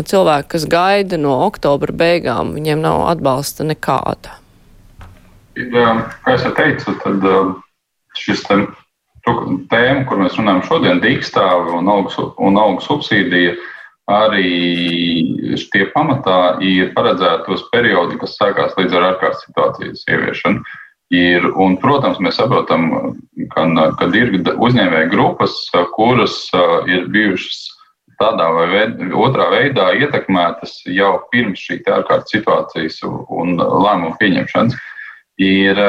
[0.10, 4.38] Cilvēki, kas gaida no oktobra beigām, viņiem nav atbalsta nekāda.
[5.56, 7.28] Kā jau teicu, tad
[8.17, 13.54] šis tēma, kur mēs runājam šodien, dīkstāvi un algu subsīdija,
[14.12, 20.63] arī tie pamatā ir paredzētos periodi, kas sākās līdz ar ārkārtas situācijas ieviešanu.
[21.12, 22.86] Ir, un, protams, mēs saprotam,
[23.52, 23.65] ka,
[24.00, 25.58] kad ir uzņēmēju grupas,
[25.91, 26.45] kuras
[26.88, 27.65] ir bijušas
[28.21, 34.78] tādā vai veid, otrā veidā ietekmētas jau pirms šī ārkārtas situācijas un lēmumu pieņemšanas.
[35.41, 35.84] Ir,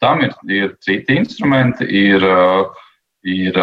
[0.00, 2.24] tam ir, ir citi instrumenti, ir,
[3.28, 3.60] ir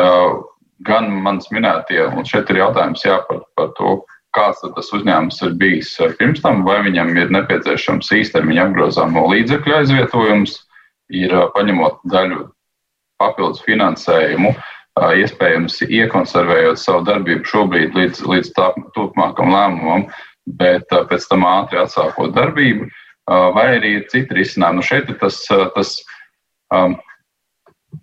[0.86, 3.98] gan manas minētie, un šeit ir jautājums jā, par, par to,
[4.36, 10.60] kāds tas uzņēmums ir bijis pirms tam, vai viņam ir nepieciešams īstermiņa apgrozāmo līdzekļu aizvietojums
[11.10, 12.46] ir paņemot daļu
[13.20, 14.54] papildus finansējumu,
[15.00, 20.08] iespējams, iekonservējot savu darbību šobrīd līdz, līdz tā turpmākam lēmumam,
[20.60, 22.90] bet pēc tam ātri atsākot darbību,
[23.56, 24.80] vai arī ir citi risinājumi.
[24.80, 25.38] Nu, šeit ir tas,
[25.76, 25.94] tas
[26.74, 26.98] um,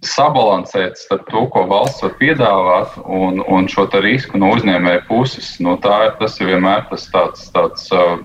[0.07, 5.57] sabalansēt starp to, ko valsts var piedāvāt, un, un šo risku no uzņēmēja puses.
[5.61, 7.51] Nu, tā ir tas ir vienmēr tas tāds.
[7.55, 8.17] tāds uh,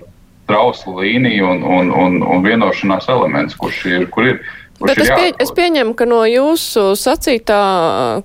[0.50, 4.08] Trausla līnija un, un, un, un vienošanās elements, kurš ir.
[4.12, 4.40] Kur ir
[4.86, 7.60] Bet es, pie, es pieņemu, ka no jūsu sacītā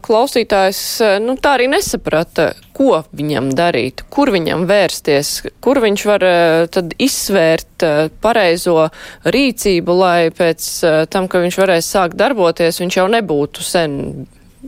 [0.05, 0.81] klausītājs
[1.23, 6.25] nu, tā arī nesaprata, ko viņam darīt, kur viņam vērsties, kur viņš var
[6.73, 7.85] tad izsvērt
[8.23, 8.89] pareizo
[9.25, 10.71] rīcību, lai pēc
[11.13, 14.01] tam, ka viņš varēs sākt darboties, viņš jau nebūtu sen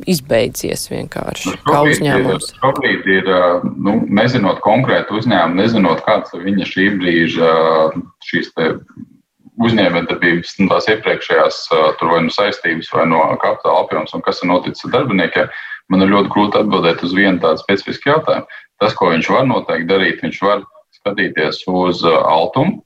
[0.07, 2.51] izbeidzies vienkārši nu, kā uzņēmums?
[2.59, 3.29] Šobrīd ir,
[3.83, 7.53] nu, nezinot konkrētu uzņēmumu, nezinot, kāds ir viņa šī brīža
[8.29, 8.71] šīs te
[9.59, 11.59] uzņēmējdarbības nu, tās iepriekšējās
[11.99, 15.49] tur vai nu saistības vai no kapitāla apjoms un kas ir noticis ar darbiniekiem,
[15.91, 18.47] man ir ļoti grūti atbildēt uz vienu tādu specifisku jautājumu.
[18.79, 20.63] Tas, ko viņš var noteikti darīt, viņš var
[20.95, 22.79] skatīties uz altumu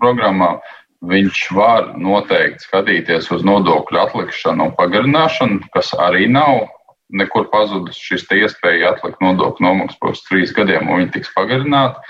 [0.00, 0.60] programmām,
[1.06, 6.66] viņš var noteikti skatīties uz nodokļu atlikšanu un pagarināšanu, kas arī nav
[7.08, 12.02] nekur pazudus šis iespēja atlikt nodokļu nomaksas pēc trīs gadiem, un viņi tiks pagarināti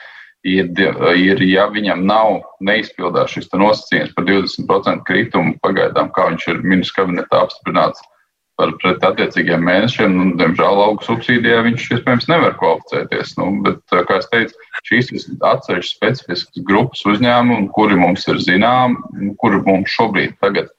[0.47, 0.69] ir,
[1.19, 6.97] ir, ja viņam nav neizpildās šis nosacījums par 20% kritumu pagaidām, kā viņš ir ministrs
[6.99, 8.03] kabinetā apstiprināts
[8.57, 13.35] par pret attiecīgiem mēnešiem, nu, diemžēl augu subsīdijā viņš iespējams nevar kvalificēties.
[13.37, 14.57] Nu, bet, kā es teicu,
[14.89, 20.73] šīs ir atsevišķas specifiskas grupas uzņēmumu, kuri mums ir zināmi, kuri mums šobrīd tagad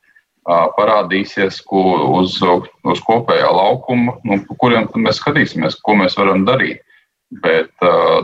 [0.48, 1.84] parādīsies ko,
[2.18, 2.40] uz,
[2.88, 6.82] uz kopējā laukuma, nu, kuriem mēs skatīsimies, ko mēs varam darīt.
[7.44, 7.74] Bet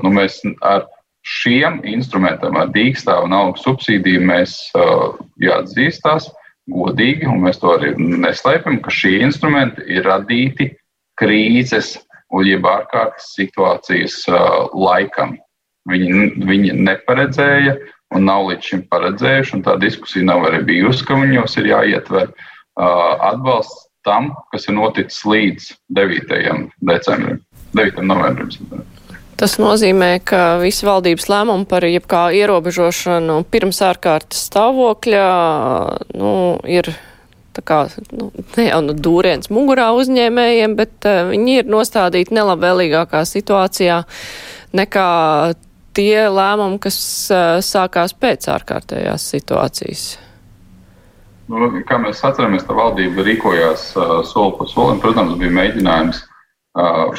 [0.02, 0.88] nu, mēs ar
[1.24, 6.30] šiem instrumentiem, ar dīkstāvu un algu subsīdiju, mēs uh, jāatzīstās
[6.72, 10.74] godīgi, un mēs to arī neslēpjam, ka šie instrumenti ir radīti
[11.20, 11.96] krīzes
[12.34, 15.38] un jeb ārkārtas situācijas uh, laikam.
[15.90, 17.76] Viņi, viņi neparedzēja
[18.16, 22.30] un nav līdz šim paredzējuši, un tā diskusija nav arī bijusi, ka viņos ir jāietver
[22.30, 26.68] uh, atbalsts tam, kas ir noticis līdz 9.
[26.90, 27.40] decembrim,
[27.80, 28.04] 9.
[28.08, 28.84] novembrim.
[29.44, 35.24] Tas nozīmē, ka visi valdības lēmumi par jebkā ierobežošanu pirms ārkārtas stāvokļa
[36.16, 36.32] nu,
[36.64, 36.88] ir
[37.68, 37.82] kā
[38.16, 44.00] nu, ne jau nu dūriens mugurā uzņēmējiem, bet uh, viņi ir nostādīti nelabvēlīgākā situācijā
[44.80, 45.12] nekā
[45.92, 50.06] tie lēmumi, kas uh, sākās pēc ārkārtējās situācijas.
[51.52, 55.04] Nu, kā mēs atceramies, tā valdība rīkojās uh, soli pa solim.
[55.04, 56.30] Protams, bija mēģinājums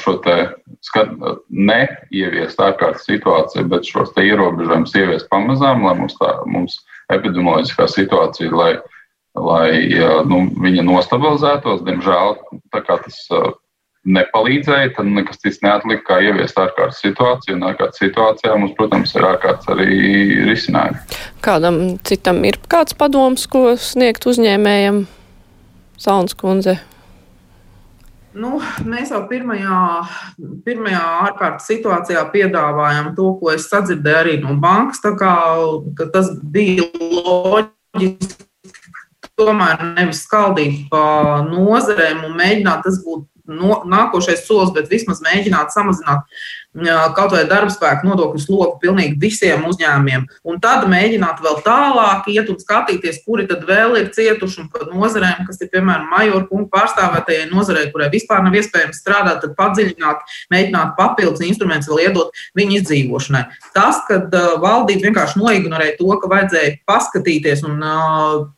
[0.00, 0.36] šo te
[0.82, 1.12] skat,
[1.48, 6.80] neieviest ārkārtas situāciju, bet šos te ierobežojumus ieviest pamazām, lai mums tā mums
[7.14, 8.72] epidemioloģiskā situācija, lai,
[9.38, 9.68] lai
[10.26, 11.84] nu, viņa nostabilizētos.
[11.86, 12.34] Diemžēl
[12.74, 13.20] tā kā tas
[14.04, 17.56] nepalīdzēja, tad nekas cits neatlika, kā ieviest ārkārtas situāciju.
[17.56, 20.00] Un ārkārtas situācijā mums, protams, ir ārkārtas arī
[20.50, 21.00] risinājumi.
[21.44, 25.04] Kādam citam ir kāds padoms, ko sniegt uzņēmējiem?
[26.04, 26.74] Sauns kundze,
[28.34, 29.80] Nu, mēs jau pirmajā,
[30.66, 35.02] pirmajā ārkārtas situācijā piedāvājām to, ko es sadzirdēju arī no bankas.
[35.20, 35.34] Kā,
[36.14, 38.10] tas bija loģiski,
[39.38, 45.74] tomēr nevis skaldīt pa nozarēm un mēģināt tas būt no, nākošais solis, bet vismaz mēģināt
[45.74, 46.26] samazināt
[47.14, 50.26] kaut vai darba spēka nodokļu sloku pilnīgi visiem uzņēmumiem.
[50.48, 54.88] Un tad mēģināt vēl tālāk iet un skatīties, kuri tad vēl ir cietuši un par
[54.90, 60.26] nozarēm, kas ir piemēram majoru kungu pārstāvētajai nozarei, kurai vispār nav iespējams strādāt, tad padziļināt,
[60.50, 63.44] mēģināt papildus instrumentus vēl iedot viņu izdzīvošanai.
[63.76, 67.78] Tas, kad valdība vienkārši noignorēja to, ka vajadzēja paskatīties un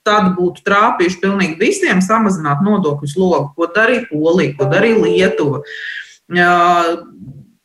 [0.06, 5.62] tad būtu trāpījuši pilnīgi visiem samazināt nodokļu slogu, ko darīja Polija, ko darīja Lietuva.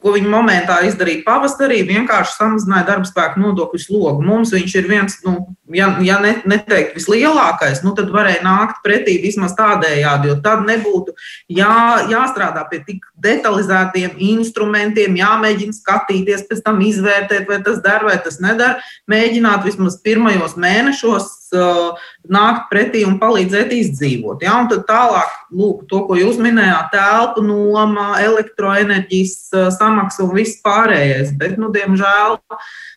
[0.02, 4.26] Ko viņi momentā izdarīja pavasarī, vienkārši samazināja darba spēku nodokļu slogu.
[4.26, 5.36] Mums viņš ir viens, nu,
[5.78, 11.14] ja, ja ne, neteikt vislielākais, nu, tad varēja nākt pretī vismaz tādējādi, jo tad nebūtu
[11.54, 11.76] jā,
[12.10, 18.42] jāstrādā pie tik detalizētiem instrumentiem, jāmēģina skatīties, pēc tam izvērtēt, vai tas der vai tas
[18.42, 18.82] nedara.
[19.12, 24.46] Mēģināt vismaz pirmajos mēnešos nākt pretī un palīdzēt izdzīvot.
[24.46, 24.58] Ja?
[24.62, 30.62] Un tad tālāk, lūk, to, ko jūs minējāt, telpu noma, elektroenerģijas uh, samaksa un viss
[30.64, 31.36] pārējais.
[31.40, 32.40] Bet, nu, diemžēl,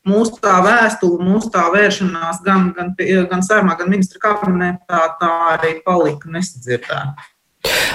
[0.08, 2.94] mūsu tā vēstule, mūsu tā vēršanās gan, gan,
[3.30, 7.33] gan saimā, gan ministra kabinetā tā arī palika nesadzirdēta.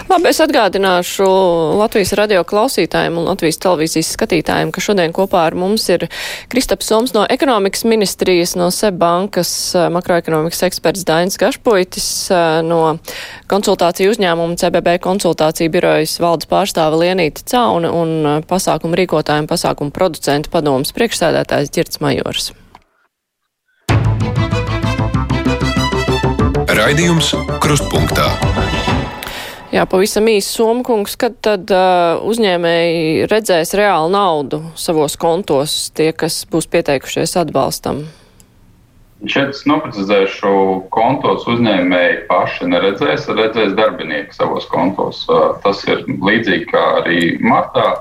[0.09, 1.25] Labi, es atgādināšu
[1.77, 6.07] Latvijas radio klausītājiem un Latvijas televīzijas skatītājiem, ka šodien kopā ar mums ir
[6.49, 12.97] Kristaps Soms no ekonomikas ministrijas, no SEB bankas eh, makroekonomikas eksperts Dainis Gašpuitis, eh, no
[13.51, 19.93] konsultāciju uzņēmuma CBB konsultāciju birojas valdes pārstāve Lienīta Cauna un eh, pasākumu rīkotāju un pasākumu
[19.93, 22.49] producentu padomas priekšsēdētājs Girts Majors.
[26.79, 28.31] Raidījums Krustpunktā.
[29.69, 36.41] Jā, pavisam īsi Somkungs, kad tad uh, uzņēmēji redzēs reālu naudu savos kontos, tie, kas
[36.49, 38.07] būs pieteikušies atbalstam?
[39.29, 40.53] Šeit es noprecizēšu,
[40.95, 45.21] kontos uzņēmēji paši neredzēs, redzēs darbinieki savos kontos.
[45.61, 47.91] Tas ir līdzīgi kā arī martā.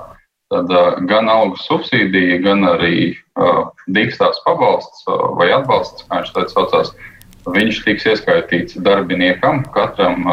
[0.49, 0.73] Tad
[1.11, 5.05] gan algu subsīdija, gan arī uh, dīkstās pabalsts
[5.37, 10.25] vai atbalsts, kā viņš teica, saucās, uh, viņš tiks ieskaitīts darbiniekam, katram,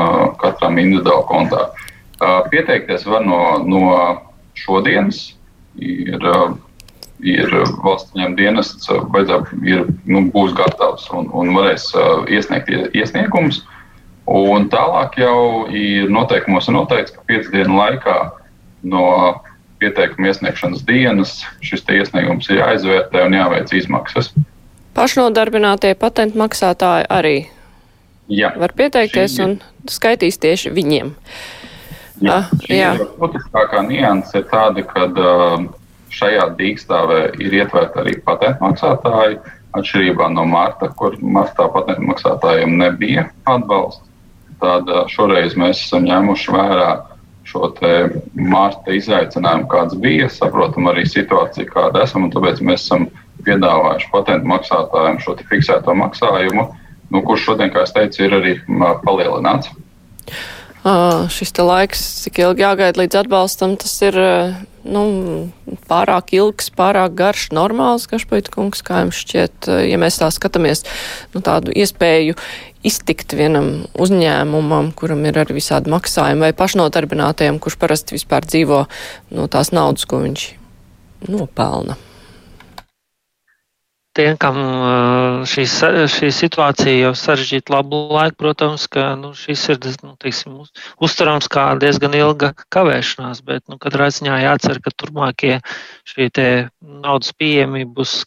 [0.41, 1.65] katram individuāli kontā.
[2.51, 3.83] Pieteikties var no, no
[4.55, 5.33] šodienas.
[5.75, 6.23] Ir,
[7.19, 7.49] ir
[7.83, 11.89] valsts dienests, ir, nu, būs gatavs un, un varēs
[12.31, 13.63] iesniegt iesniegumus.
[14.25, 18.15] Un tālāk jau ir noteikumos noteikts, ka piecu dienu laikā
[18.89, 19.05] no
[19.81, 24.31] pieteikuma iesniegšanas dienas šis iesniegums ir jāizvērtē un jāveic izmaksas.
[24.95, 27.35] Pašnodarbinātie patentu maksātāji arī
[28.31, 28.53] jā.
[28.55, 29.43] var pieteikties Šī...
[29.43, 29.55] un
[29.91, 31.11] skaitīs tieši viņiem.
[32.23, 32.93] Jā, ah, jā.
[33.19, 35.65] Būtiskākā nianses ir tāda, ka uh,
[36.15, 39.41] šajā dīkstāvē ir ietverta arī patentu maksātāji,
[39.75, 44.07] atšķirībā no Marta, kur Martā patentu maksātājiem nebija atbalsta.
[44.63, 46.89] Tad uh, šoreiz mēs esam ņēmuši vērā
[47.45, 47.69] šo
[48.33, 53.07] Marta izaicinājumu, kāds bija, saprotam arī situāciju, kāda esam, un tāpēc mēs esam
[53.45, 56.67] piedāvājuši patentu maksātājiem šo fiksēto maksājumu,
[57.13, 58.53] nu, kurš šodien, kā es teicu, ir arī
[59.05, 59.69] palielināts.
[60.85, 64.17] Uh, šis laiks, cik ilgi jāgaida līdz atbalstam, tas ir
[64.85, 65.03] nu,
[65.89, 70.85] pārāk ilgs, pārāk garš, normāls, Gašpaita kungs, kā jums šķiet, ja mēs tā skatāmies,
[71.33, 72.37] nu, tādu iespēju
[72.85, 78.83] iztikt vienam uzņēmumam, kuram ir arī visādi maksājumi, vai pašnodarbinātajam, kurš parasti vispār dzīvo
[79.35, 80.51] no tās naudas, ko viņš
[81.31, 81.97] nopelna
[84.15, 84.57] tiem, kam
[85.49, 85.65] šī,
[86.11, 90.57] šī situācija jau sarežģīta labu laiku, protams, ka nu, šis ir nu, teiksim,
[91.03, 95.59] uztverams kā diezgan ilga kavēšanās, bet nu, katrā ziņā jācer, ka turpmākie
[96.09, 96.29] šī
[96.81, 98.21] naudas pieejamība būs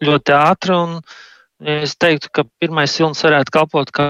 [0.00, 0.80] ļoti ātra.
[1.60, 4.08] Es teiktu, ka pirmais vilnis varētu kalpot kā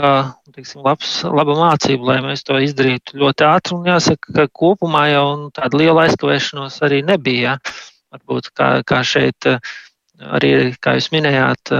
[0.54, 3.74] teiksim, labs, laba mācība, lai mēs to izdarītu ļoti ātri.
[3.74, 5.24] Un jāsaka, ka kopumā jau
[5.56, 7.56] tāda liela aizkavēšanos arī nebija.
[8.14, 9.50] Varbūt kā, kā šeit
[10.20, 10.50] arī,
[10.82, 11.72] kā jūs minējāt,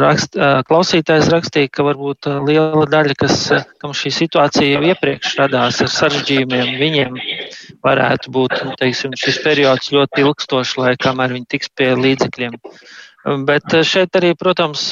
[0.00, 3.38] rakst, klausītājs rakstīja, ka varbūt liela daļa, kas,
[3.82, 7.18] kam šī situācija jau iepriekš radās ar sarežģījumiem, viņiem
[7.84, 12.58] varētu būt nu, teiksim, šis periods ļoti ilgstošs, lai kamēr viņi tiks pie līdzekļiem.
[13.48, 14.90] Bet šeit arī, protams,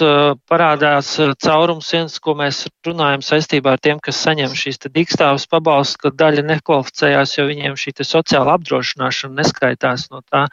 [0.48, 1.10] parādās
[1.44, 6.46] caurums viens, ko mēs runājam saistībā ar tiem, kas saņem šīs dīkstāvas pabalstus, ka daļa
[6.48, 10.46] nekvalificējās, jo viņiem šī sociāla apdrošināšana neskaitās no tā.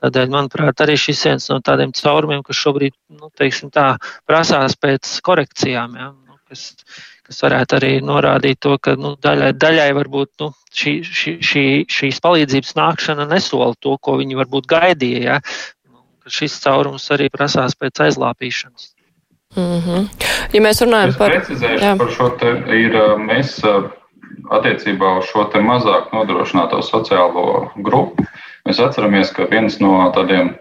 [0.00, 3.30] Tādēļ, manuprāt, arī šis viens no tādiem caurumiem, kas šobrīd nu,
[3.74, 3.88] tā,
[4.28, 6.70] prasās pēc korekcijām, ja, nu, kas,
[7.26, 12.22] kas varētu arī norādīt to, ka nu, daļai, daļai varbūt nu, šī, šī, šī, šīs
[12.24, 15.20] palīdzības nākšana nesola to, ko viņi varbūt gaidīja.
[15.20, 15.42] Ja,
[16.30, 18.92] šis caurums arī prasās pēc aizlāpīšanas.
[19.56, 20.08] Mm -hmm.
[20.52, 21.32] Ja mēs runājam es par.
[21.98, 23.58] Par šo te ir mēs
[24.50, 28.24] attiecībā uz šo te mazāk nodrošināto sociālo grupu.
[28.68, 30.54] Mēs atceramies, ka viens no tādiem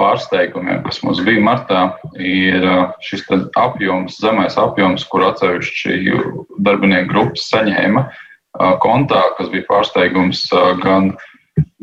[0.00, 1.86] pārsteigumiem, kas mums bija martā,
[2.20, 2.66] ir
[3.04, 3.24] šis
[3.56, 6.18] apjoms, zemais apjoms, kur atsevišķi
[6.66, 8.04] darbinieku grupas saņēma
[8.84, 10.44] kontā, kas bija pārsteigums
[10.82, 11.14] gan,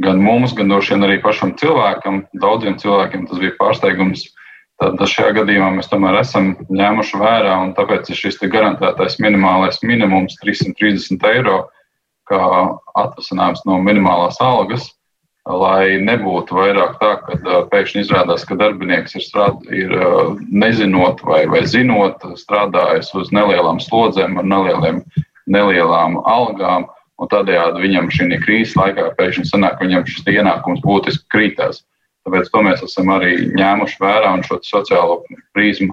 [0.06, 2.24] gan mums, gan droši vien arī pašam cilvēkam.
[2.42, 4.28] Daudziem cilvēkiem tas bija pārsteigums
[4.82, 10.36] Tad šajā gadījumā mēs tomēr esam ņēmuši vērā, un tāpēc ir šis garantētais minimālais minimums
[10.42, 11.60] 330 eiro,
[12.28, 12.42] kā
[13.00, 14.90] atvasinājums no minimālās algas,
[15.50, 19.92] lai nebūtu vairāk tā, ka pēkšņi izrādās, ka darbinieks ir, strād, ir
[20.50, 25.02] nezinot vai, vai zinot, strādājis uz nelielām slodzēm ar nelieliem,
[25.52, 26.88] nelielām algām,
[27.20, 31.84] un tādējādi viņam šī krīzes laikā pēkšņi sanāk, ka viņam šis ienākums būtiski krītās.
[32.24, 35.20] Tāpēc to mēs esam arī ņēmuši vērā un šo sociālo
[35.52, 35.92] prizmu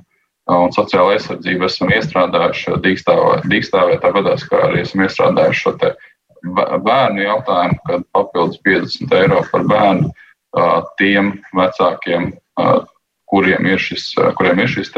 [0.51, 5.93] un sociālo aizsardzību esam iestrādājuši dīkstāvē, tāpēc, kā arī esam iestrādājuši šo te
[6.45, 10.12] bērnu jautājumu, kad papildus 50 eiro par bērnu
[10.99, 12.32] tiem vecākiem,
[13.30, 14.91] kuriem ir šis, kuriem ir šis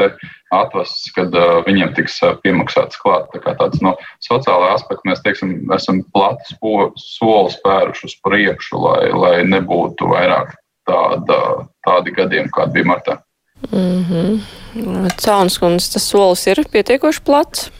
[0.53, 1.35] atvases, kad
[1.67, 3.29] viņiem tiks piemaksāts klāt.
[3.33, 3.93] Tā kā tāds no
[4.25, 6.55] sociālā aspekta mēs teiksim, esam plats
[6.97, 10.55] solis spēruši uz priekšu, lai, lai nebūtu vairāk
[10.89, 13.19] tāda, tādi gadiem, kādi bija martā.
[13.71, 15.11] Mm -hmm.
[15.25, 17.71] Caunskundas tas solis ir pietiekoši plats.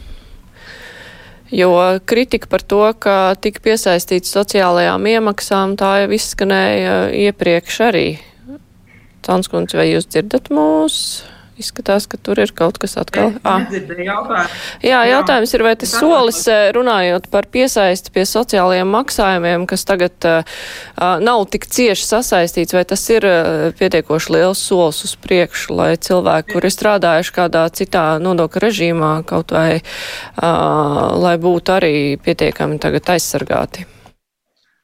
[1.53, 6.95] Jo kritika par to, ka tika piesaistīts sociālajām iemaksām, tā jau izskanēja
[7.27, 8.07] iepriekš arī.
[9.23, 10.97] Caunskundas, vai jūs dzirdat mūs?
[11.53, 13.35] Izskatās, ka tur ir kaut kas atkal.
[13.45, 13.61] Ah.
[14.81, 16.39] Jā, jautājums ir, vai tas solis,
[16.73, 20.63] runājot par piesaisti pie sociālajiem maksājumiem, kas tagad uh,
[21.21, 26.55] nav tik cieši sasaistīts, vai tas ir uh, pietiekoši liels solis uz priekšu, lai cilvēki,
[26.55, 33.85] kuri strādājuši kādā citā nodokļa režīmā, kaut vai, uh, lai būtu arī pietiekami tagad aizsargāti?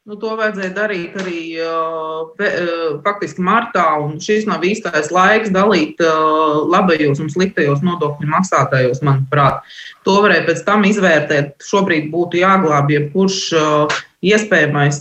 [0.09, 3.83] Nu, to vajadzēja darīt arī uh, faktiski martā,
[4.25, 9.61] šis nav īstais laiks dalīt uh, labajos un sliktajos nodokļu maksātājos, manuprāt.
[10.09, 11.59] To varēja pēc tam izvērtēt.
[11.61, 14.97] Šobrīd būtu jāglābj jebkurš uh, iespējamais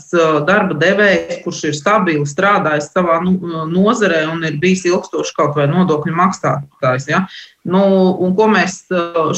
[0.47, 3.35] darba devējs, kurš ir stabili strādājis savā nu,
[3.67, 7.09] nozarē un ir bijis ilgstoši kaut vai nodokļu maksātājs.
[7.11, 7.25] Ja?
[7.67, 7.83] Nu,
[8.23, 8.85] un ko mēs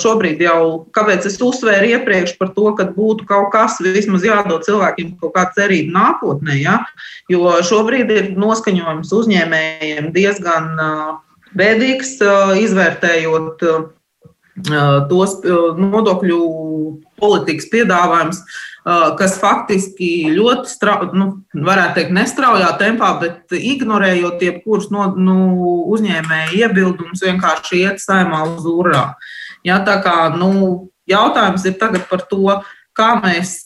[0.02, 5.16] šobrīd jau, kāpēc es uzsvēru iepriekš par to, ka būtu kaut kas vismaz jādod cilvēkiem
[5.22, 6.82] kaut kāda cerība nākotnē, ja?
[7.32, 10.76] jo šobrīd ir noskaņojums uzņēmējiem diezgan
[11.56, 12.18] bēdīgs,
[12.60, 13.64] izvērtējot
[15.08, 15.38] tos
[15.80, 16.40] nodokļu
[17.20, 18.42] politikas piedāvājums,
[18.84, 25.36] kas faktiski ļoti strauji, nu, varētu teikt, nestraujā tempā, bet ignorējot jebkurus no, nu,
[25.92, 29.10] uzņēmēju iebildumus, vienkārši iet saimā uz urā.
[29.66, 32.60] Ja, tā kā nu, jautājums ir tagad par to,
[32.96, 33.58] kā mēs,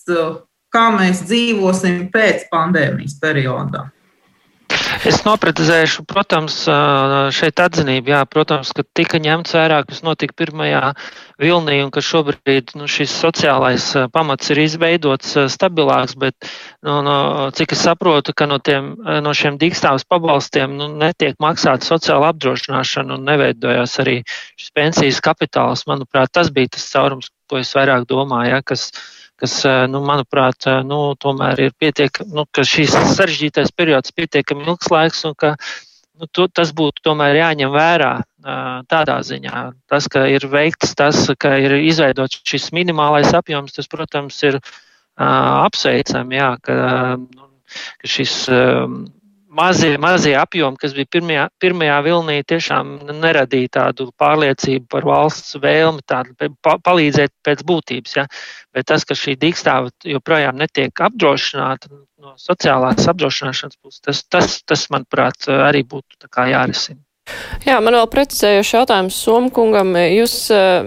[0.75, 3.89] kā mēs dzīvosim pēc pandēmijas periodā.
[5.03, 6.61] Es noprecizēšu, protams,
[7.35, 10.93] šeit atzinību, jā, protams, ka tika ņemts vērā, kas notika pirmajā
[11.43, 16.49] vilnī un ka šobrīd nu, šis sociālais pamats ir izveidots stabilāks, bet,
[16.87, 17.17] nu, no,
[17.57, 23.19] cik es saprotu, ka no, tiem, no šiem dīkstāvas pabalstiem nu, netiek maksāta sociāla apdrošināšana
[23.19, 25.89] un neveidojās arī šis pensijas kapitāls.
[25.91, 28.93] Manuprāt, tas bija tas caurums, ko es vairāk domāju, ja, kas,
[29.41, 34.67] kas, eh, nu, manuprāt, eh, nu, tomēr ir pietiekami, nu, ka šīs sarežģītais periods pietiekami
[34.69, 39.65] ilgs laiks un ka nu, to, tas būtu tomēr jāņem vērā eh, tādā ziņā.
[39.91, 44.61] Tas, ka ir veikts tas, ka ir izveidots šis minimālais apjoms, tas, protams, ir
[45.15, 46.75] apsveicami, jā, ka,
[47.23, 47.45] nu,
[48.03, 48.33] ka šis
[49.55, 56.05] mazie, mazie apjomi, kas bija pirmajā, pirmajā vilnī, tiešām neradīja tādu pārliecību par valsts vēlmi
[56.11, 56.35] tādu,
[56.65, 58.17] pa, palīdzēt pēc būtības.
[58.19, 58.27] Ja?
[58.75, 64.87] Bet tas, ka šī dīkstāva joprojām netiek apdrošināta no sociālās apdrošināšanas puses, tas, tas, tas
[64.95, 67.01] manuprāt, arī būtu jārisina.
[67.65, 69.95] Jā, man vēl precizējuši jautājums Somkungam.
[69.97, 70.85] Jūs uh,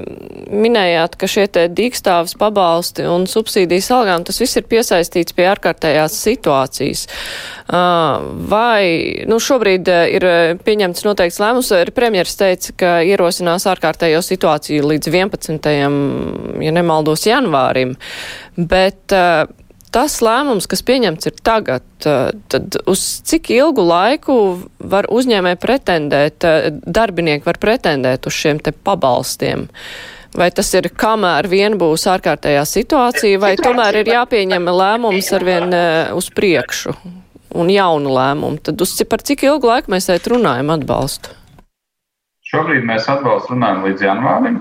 [0.53, 6.19] minējāt, ka šie te dīkstāvs pabalsti un subsīdijas algām, tas viss ir piesaistīts pie ārkārtējās
[6.27, 7.07] situācijas.
[7.65, 10.27] Uh, vai, nu, šobrīd uh, ir
[10.61, 15.71] pieņemts noteikts lēmums, arī premjeras teica, ka ierosinās ārkārtējo situāciju līdz 11.
[16.61, 17.97] ja nemaldos janvārim,
[18.53, 19.47] bet uh,
[19.93, 24.35] tas lēmums, kas pieņemts ir tagad, tad uz cik ilgu laiku
[24.79, 26.45] var uzņēmē pretendēt,
[26.85, 29.67] darbinieki var pretendēt uz šiem te pabalstiem?
[30.37, 35.73] Vai tas ir kamēr vien būs ārkārtējā situācija, vai tomēr ir jāpieņem lēmums arvien
[36.13, 36.93] uz priekšu
[37.57, 38.61] un jaunu lēmumu?
[38.61, 41.33] Tad uz par cik ilgu laiku mēs šeit runājam atbalstu?
[42.47, 44.59] Šobrīd mēs atbalstu runājam līdz janvārim.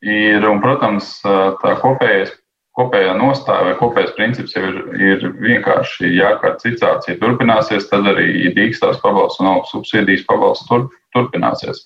[0.00, 1.18] Ir, un, protams,
[1.60, 2.32] tā kopējais,
[2.80, 8.50] kopējā nostāja vai kopējais princips jau ir, ir vienkārši, ja kāda situācija turpināsies, tad arī
[8.56, 11.84] dīkstās pabalsts un augsts subsīdijas pabalsts tur, turpināsies.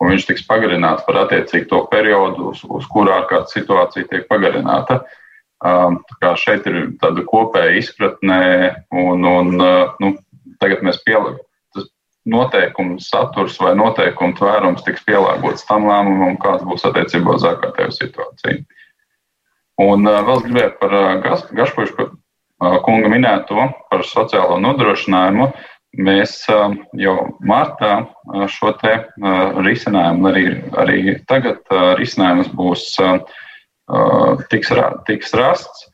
[0.00, 5.02] Un viņš tiks pagarināts par attiecīgu to periodu, uz, uz kurā kāda situācija tiek pagarināta.
[5.60, 8.40] Tā kā šeit ir tāda kopēja izpratne,
[8.96, 10.14] un, un nu,
[10.62, 11.44] tagad mēs pielāgojam
[12.30, 18.64] noteikumu saturs vai noteikumu tvērums tiks pielāgots tam lēmumam, kāds būs attiecībā uz ārkārtējo situāciju.
[19.80, 21.10] Un uh, vēl gribēju par uh,
[22.60, 25.50] uh, kunga minēto par sociālo nodrošinājumu.
[26.06, 30.44] Mēs uh, jau martā uh, šo te uh, risinājumu, arī,
[30.78, 30.98] arī
[31.30, 33.22] tagad uh, risinājums būs uh,
[34.52, 34.70] tiks,
[35.08, 35.88] tiks rasts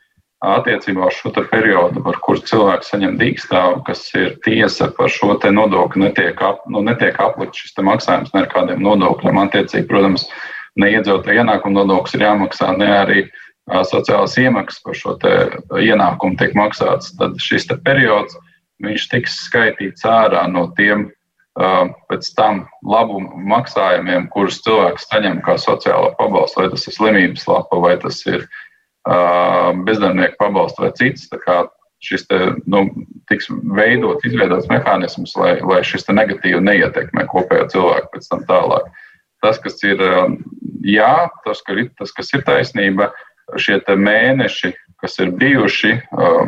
[0.44, 6.04] attiecībā uz šo periodu, par kuru cilvēks saņem dīkstāvu, kas ir tiesa par šo nodokli,
[6.04, 9.40] netiek, ap, nu, netiek aplikts šis maksājums ne ar kādiem nodokļiem.
[9.46, 10.28] Attiecīgi, protams,
[10.76, 13.24] ne iedzīvotāju ienākumu nodoklis ir jāmaksā, ne arī
[13.66, 15.16] sociālās iemaksas par šo
[15.80, 17.14] ienākumu tiek maksāts.
[17.18, 18.36] Tad šis periods
[19.10, 21.10] tiks skaitīts ārā no tiem
[21.56, 27.80] pēc tam labumu maksājumiem, kurus cilvēks saņem kā sociālo pabalstu, vai tas ir slimības lapa,
[27.80, 31.30] vai tas ir uh, bezdarbnieku pabalstu vai cits.
[32.06, 32.36] Šis te,
[32.68, 32.82] nu,
[33.30, 38.90] tiks veidot, izveidots mehānisms, lai, lai šis negatīvi neietekmē kopējo cilvēku pēc tam tālāk.
[39.40, 40.02] Tas, kas ir
[40.84, 41.14] jā,
[41.46, 43.08] tas, ka, tas kas ir taisnība,
[43.62, 44.72] šie mēneši,
[45.02, 45.92] kas ir bijuši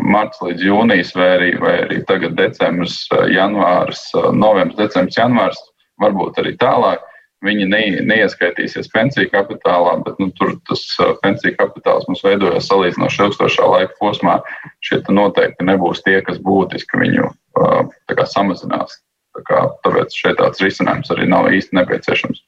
[0.03, 5.61] marts līdz jūnijas, vai arī, vai arī tagad decembris, janvārs, novembris, decembris, janvārs,
[6.03, 7.05] varbūt arī tālāk
[7.47, 10.83] Viņi ne, neieskaitīsies pensiju kapitālā, bet nu, tur tas
[11.23, 14.41] pensiju kapitāls mums veidojas salīdzinoši ilgstošā laika posmā.
[14.83, 18.99] Šie noteikti nebūs tie, kas būtiski viņu kā, samazinās.
[19.39, 22.43] Tā kā, tāpēc šeit tāds risinājums arī nav īsti nepieciešams.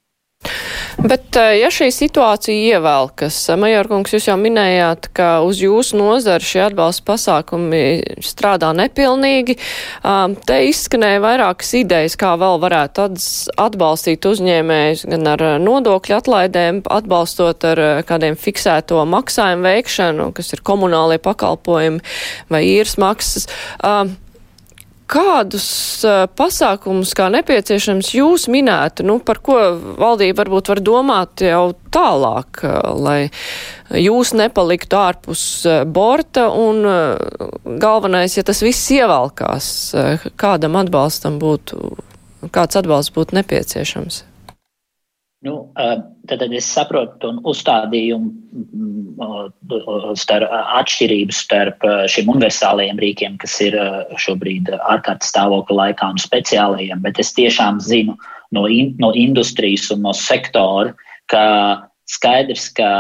[1.01, 7.07] Bet, ja šī situācija ievelkas, Majorkungs, jūs jau minējāt, ka uz jūsu nozaru šie atbalsta
[7.09, 7.81] pasākumi
[8.25, 9.57] strādā nepilnīgi.
[10.49, 13.07] Te izskanēja vairākas idejas, kā vēl varētu
[13.61, 21.21] atbalstīt uzņēmējus gan ar nodokļu atlaidēm, atbalstot ar kādiem fiksēto maksājumu veikšanu, kas ir komunālie
[21.23, 22.05] pakalpojumi
[22.53, 23.49] vai īres maksas.
[25.11, 25.67] Kādus
[26.39, 29.57] pasākumus kā nepieciešams jūs minētu, nu, par ko
[29.99, 32.63] valdība varbūt var domāt jau tālāk,
[32.95, 33.19] lai
[33.99, 35.43] jūs nepaliktu ārpus
[35.91, 36.87] borta un
[37.83, 39.73] galvenais, ja tas viss ievalkās,
[40.39, 41.97] kādam atbalstam būtu,
[42.55, 44.25] kāds atbalsts būtu nepieciešams?
[45.41, 45.73] Nu,
[46.29, 48.27] tad es saprotu un uzstādījumu
[48.61, 53.77] mm, starp atšķirības starp šiem universālajiem rīkiem, kas ir
[54.21, 58.19] šobrīd ārkārtas stāvokļa laikā un speciālajiem, bet es tiešām zinu
[58.53, 60.93] no, in, no industrijas un no sektora,
[61.33, 61.45] ka
[62.11, 62.91] skaidrs, ka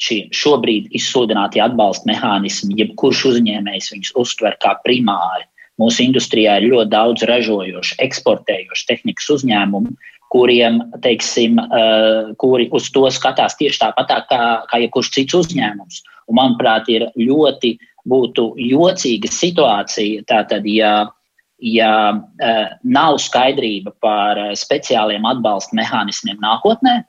[0.00, 5.48] šie šobrīd izsludinātie atbalsta mehānismi, jebkurš uzņēmējs viņus uztver kā primāri.
[5.80, 9.96] Mūsu industrijā ir ļoti daudz ražojošu, eksportējošu tehnikas uzņēmumu,
[10.30, 16.02] kuriem, teiksim, uh, kuri uz to skatās tieši tāpat tā kā, kā jebkurš cits uzņēmums.
[16.30, 17.74] Un, manuprāt, ir ļoti
[18.08, 21.10] būtu jocīga situācija, tātad, ja,
[21.58, 27.00] ja uh, nav skaidrība par uh, speciāliem atbalsta mehānismiem nākotnē,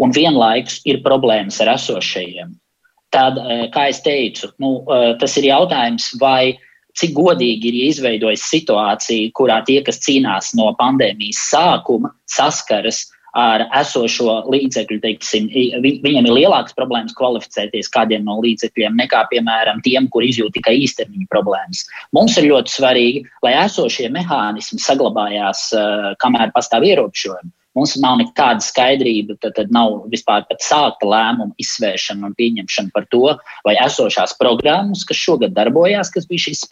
[0.00, 2.56] un vienlaikus ir problēmas ar esošajiem.
[3.14, 6.56] Tad, uh, kā jau teicu, nu, uh, tas ir jautājums, vai
[6.98, 14.44] cik godīgi ir izveidojis situācija, kurā tie, kas cīnās no pandēmijas sākuma, saskaras ar esošo
[14.46, 15.48] līdzekļu, teiksim,
[15.82, 21.26] viņiem ir lielākas problēmas kvalificēties kādiem no līdzekļiem nekā, piemēram, tiem, kur izjūt tikai īstermiņa
[21.34, 21.82] problēmas.
[22.14, 25.66] Mums ir ļoti svarīgi, lai esošie mehānismi saglabājās,
[26.22, 27.50] kamēr pastāv ierobežojumi.
[27.74, 33.08] Mums nav nekāda skaidrība, tad, tad nav vispār pat sākta lēmuma izsvēršana un pieņemšana par
[33.10, 33.32] to,
[33.66, 36.62] vai esošās programmas, kas šogad darbojās, kas bija šīs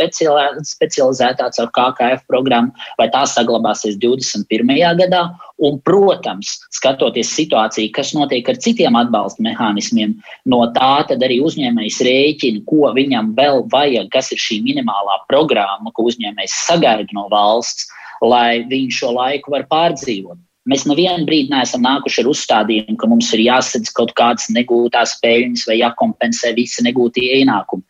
[0.70, 4.70] specializētās ar KKF programmu, vai tās saglabāsies 21.
[5.00, 5.24] gadā.
[5.62, 10.16] Un, protams, skatoties situāciju, kas notiek ar citiem atbalsta mehānismiem,
[10.50, 16.08] no tā arī uzņēmējs rēķina, ko viņam vēl vajag, kas ir šī minimālā programma, ko
[16.10, 17.90] uzņēmējs sagaida no valsts,
[18.22, 20.38] lai viņš šo laiku var pārdzīvot.
[20.70, 25.64] Mēs nevienu brīdi neesam nākuši ar uzstādījumu, ka mums ir jāsadz kaut kādas negūtās peļņas
[25.66, 27.82] vai jākompensē visi negūtie ienākumi.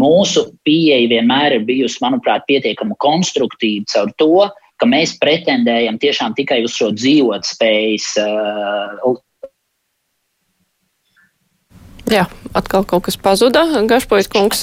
[0.00, 4.48] Mūsu pieeja vienmēr ir bijusi, manuprāt, pietiekami konstruktīva caur to,
[4.80, 8.08] ka mēs pretendējam tiešām tikai uz šo dzīvotspējas.
[8.24, 9.20] Uh,
[12.12, 13.62] Jā, atkal kaut kas pazuda.
[13.88, 14.60] Gašpojas kungs,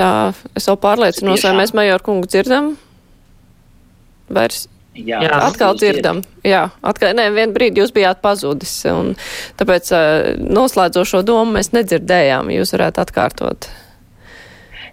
[0.00, 0.10] tā
[0.56, 2.72] es vēl pārliecinos, vai mēs Major kungu dzirdam?
[4.32, 4.64] Vairs
[4.98, 6.22] Jā, jā atkal dzirdam.
[6.46, 9.14] Jā, atkal, nē, vien brīdi jūs bijāt pazudis, un
[9.60, 9.92] tāpēc
[10.42, 12.50] noslēdzošo domu mēs nedzirdējām.
[12.56, 13.70] Jūs varētu atkārtot.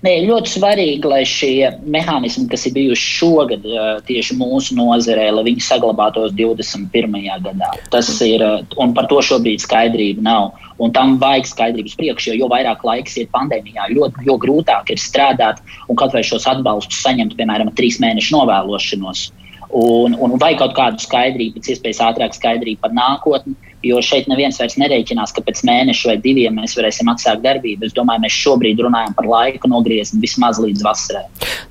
[0.06, 3.64] Nē, ļoti svarīgi, lai šie mehānismi, kas ir bijuši šogad
[4.06, 7.18] tieši mūsu nozarē, lai viņi saglabātos 21.
[7.48, 7.72] gadā.
[7.90, 8.44] Tas ir,
[8.78, 10.52] un par to šobrīd skaidrība nav.
[10.78, 15.02] Un tam vajag skaidrības priekš, jo, jo vairāk laiks ir pandēmijā, ļoti, jo grūtāk ir
[15.02, 19.24] strādāt un kaut vai šos atbalstus saņemt, piemēram, trīs mēnešu novēlošanos.
[19.70, 23.56] Un, un vajag kaut kādu skaidrību, pēc iespējas ātrāk skaidrību par nākotni.
[23.86, 27.86] Jo šeit neviens vairs nerēķinās, ka pēc mēneša vai diviem mēs varēsim atsākt darbību.
[27.86, 31.26] Es domāju, mēs šobrīd runājam par laiku nogriezt vismaz līdz vasarai.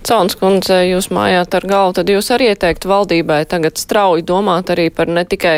[0.06, 4.86] Cauns kundze, jūs mājāt ar galvu, tad jūs arī ieteiktu valdībai tagad strauji domāt arī
[4.94, 5.56] par ne tikai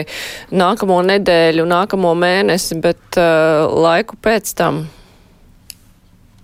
[0.55, 4.87] nākamo nedēļu, nākamo mēnesi, bet uh, laiku pēc tam.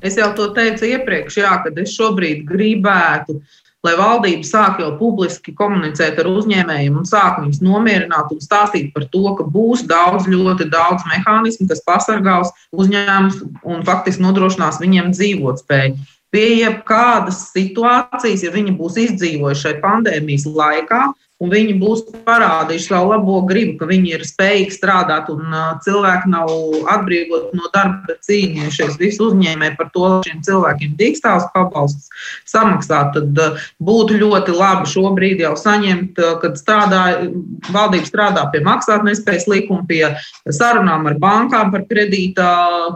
[0.05, 4.91] Es jau to teicu iepriekš, jā, kad es šobrīd gribētu uh, lai valdība sāk jau
[4.99, 10.29] publiski komunicēt ar uzņēmējiem un sāk viņus nomierināt un stāstīt par to, ka būs daudz,
[10.31, 15.99] ļoti daudz mehānismu, kas pasargās uzņēmumus un faktiski nodrošinās viņiem dzīvotspēju.
[16.35, 21.05] Pie jebkādas situācijas, ja viņi būs izdzīvojuši šai pandēmijas laikā,
[21.45, 25.53] un viņi būs parādījuši savu labo gribu, ka viņi ir spējīgi strādāt, un
[25.85, 26.51] cilvēki nav
[26.95, 28.99] atbrīvoti no darba, bet cīnījušies.
[29.01, 32.09] Visi uzņēmēji par to, lai šiem cilvēkiem dīkstāvs pabalsts
[32.51, 37.03] samaksāt, tad būtu ļoti labi šobrīd jau saņemt, kad strādā,
[37.75, 40.03] valdība strādā pie maksātnespējas likuma, pie
[40.49, 42.51] sarunām ar bankām par kredītā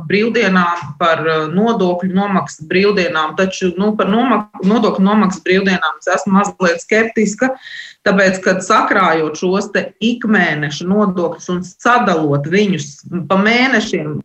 [0.09, 6.83] brīvdienām, par nodokļu nomaksas brīvdienām, taču nu, par nomak nodokļu nomaksas brīvdienām es esmu mazliet
[6.85, 7.55] skeptiska.
[8.07, 12.91] Tāpēc, kad sakrājot šos ikmēneša nodokļus un sadalot viņus
[13.29, 14.19] pa mēnešiem,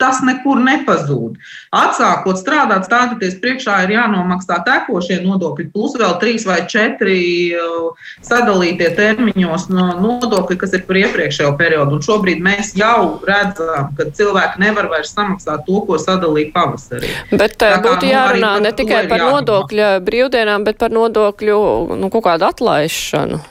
[0.00, 1.38] tas nekur nepazūd.
[1.74, 7.18] Atsākot strādāt, stāties priekšā, ir jānomaksā tekošie nodokļi, plus vēl trīs vai četri
[7.54, 7.92] uh,
[8.24, 11.98] sadalītie termiņos no nodokļi, kas ir par iepriekšējo periodu.
[11.98, 17.14] Un šobrīd mēs jau redzam, ka cilvēki nevar vairs samaksāt to, ko sadalīja pavasarī.
[17.32, 21.58] Bet kā, būtu nu, jārunā nu, ne tikai par nodokļu brīvdienām, bet par nodokļu
[21.98, 23.42] nu, kaut kādu atlaišanu.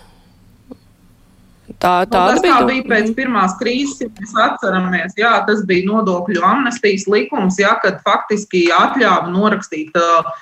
[1.82, 5.18] Tā, tā nu, tas bija, bija pēc pirmās krīzes, ja mēs atceramies.
[5.20, 10.34] Jā, tas bija nodokļu amnestijas likums, jā, kad faktiski atļāva norakstīt uh,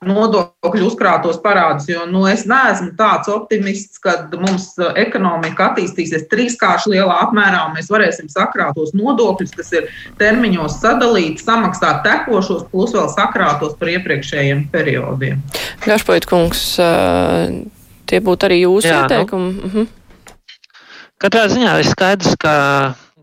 [0.00, 1.88] nodokļu uzkrātos parādus.
[1.90, 7.90] Jo nu, es neesmu tāds optimists, ka mums ekonomika attīstīsies trīskārši lielā apmērā, un mēs
[7.92, 15.44] varēsim sakrātos nodokļus, kas ir termiņos sadalīti, samaksāt tekošos, plus vēl sakrātos par iepriekšējiem periodiem.
[15.84, 16.64] Gašpoit kungs,
[18.08, 19.08] tie būtu arī jūsu Jā, nu.
[19.08, 19.50] ieteikumi.
[19.52, 19.70] Nu.
[19.70, 19.96] Mhm.
[21.20, 22.52] Katrā ziņā ir skaidrs, ka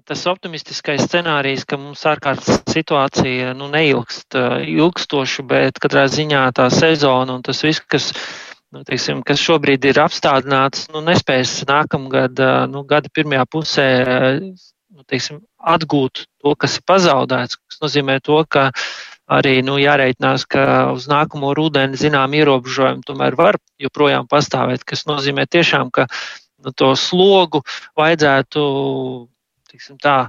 [0.06, 7.40] tas optimistiskais scenārijs, ka mums ārkārtas situācija nu, neilgst ilgstoši, bet katrā ziņā tā sezona
[7.40, 8.12] un tas viss, kas,
[8.70, 12.38] nu, teiksim, kas šobrīd ir apstādināts, nu, nespēs nākamgad,
[12.70, 13.90] nu, gada pirmajā pusē
[14.46, 17.58] nu, teiksim, atgūt to, kas ir pazaudēts.
[17.66, 18.70] Tas nozīmē to, ka
[19.26, 25.50] arī nu, jāreikinās, ka uz nākamo rudeni zinām ierobežojumi tomēr var joprojām pastāvēt, kas nozīmē
[25.50, 26.06] tiešām, ka
[26.76, 27.62] to slogu
[27.98, 28.62] vajadzētu
[30.02, 30.20] tā,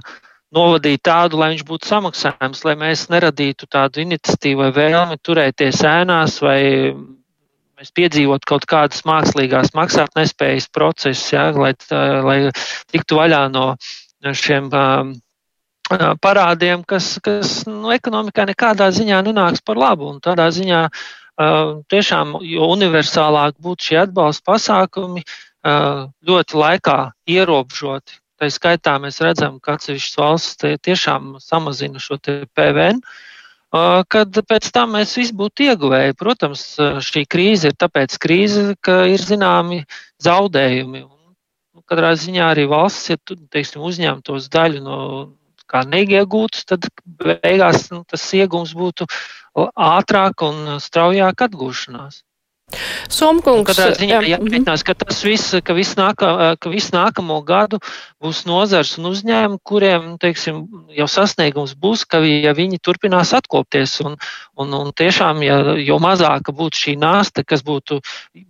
[0.55, 6.39] novadīt tādu, lai viņš būtu samaksājams, lai mēs neradītu tādu iniciatīvu vai vēlmi turēties ēnās
[6.45, 6.59] vai
[7.79, 11.73] mēs piedzīvotu kaut kādas mākslīgās maksātnespējas procesus, ja, lai,
[12.25, 12.39] lai
[12.91, 13.71] tiktu vaļā no
[14.35, 15.13] šiem um,
[16.21, 20.11] parādiem, kas, kas nu, ekonomikā nekādā ziņā nenāks par labu.
[20.11, 26.97] Un tādā ziņā uh, tiešām, jo universālāk būtu šie atbalsta pasākumi, uh, ļoti laikā
[27.27, 28.19] ierobežoti.
[28.39, 33.01] Tā skaitā mēs redzam, ka atsevišķas valsts tiešām samazina šo PVN,
[34.07, 36.15] kad pēc tam mēs visi būtu ieguvēji.
[36.15, 36.63] Protams,
[37.03, 39.83] šī krīze ir tāpēc krīze, ka ir zināmi
[40.23, 41.03] zaudējumi.
[41.03, 41.35] Un,
[41.75, 45.01] nu, katrā ziņā arī valsts, ja teiksim, uzņemtos daļu no
[45.69, 46.87] kā neiegūtus, tad
[47.19, 49.05] beigās nu, tas iegums būtu
[49.75, 52.23] ātrāk un straujāk atgūšanās.
[53.09, 53.67] Somkungs.
[53.69, 57.79] Katrā ziņā jāpieņemās, ka tas viss, ka viss, nāka, ka viss nākamo gadu
[58.21, 60.61] būs nozars un uzņēmumi, kuriem, teiksim,
[60.95, 64.19] jau sasniegums būs, ka ja viņi turpinās atkopties un,
[64.59, 68.01] un, un tiešām, ja, jo mazāka būtu šī nasta, kas būtu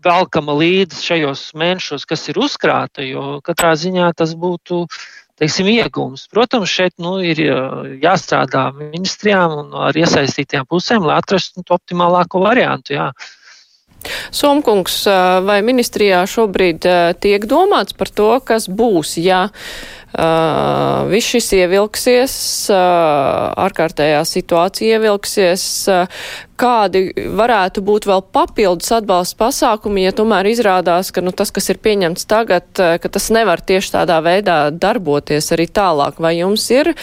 [0.06, 4.84] velkama līdz šajos mēnešos, kas ir uzkrāta, jo katrā ziņā tas būtu
[5.40, 6.28] teiksim, iegūms.
[6.34, 7.40] Protams, šeit nu, ir
[8.04, 12.98] jāstrādā ministrijām un ar iesaistītajām pusēm, lai atrastu optimālāko variantu.
[12.98, 13.10] Jā.
[14.32, 15.02] Somkungs,
[15.46, 16.86] vai ministrijā šobrīd
[17.20, 19.48] tiek domāts par to, kas būs, ja
[20.10, 22.34] Uh, viss šis ievilksies,
[22.74, 26.24] uh, ārkārtējā situācija ievilksies, uh,
[26.58, 31.78] kādi varētu būt vēl papildus atbalsta pasākumi, ja tomēr izrādās, ka nu, tas, kas ir
[31.86, 36.18] pieņemts tagad, ka tas nevar tieši tādā veidā darboties arī tālāk.
[36.18, 36.96] Vai jums ir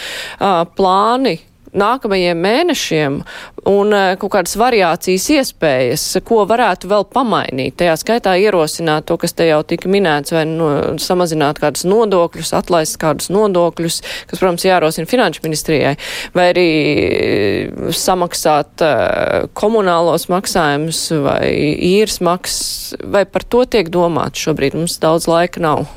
[0.75, 1.37] plāni
[1.77, 3.19] nākamajiem mēnešiem
[3.67, 7.77] un eh, kaut kādas variācijas iespējas, ko varētu vēl pamainīt.
[7.79, 10.69] Tajā skaitā ierosināt to, kas te jau tika minēts, vai no,
[11.01, 13.99] samazināt kādus nodokļus, atlaist kādus nodokļus,
[14.29, 15.95] kas, protams, jārosina finanšu ministrijai,
[16.37, 21.51] vai arī eh, samaksāt uh, komunālos maksājumus vai
[21.91, 24.77] īres maksas, vai par to tiek domāts šobrīd.
[24.77, 25.87] Mums daudz laika nav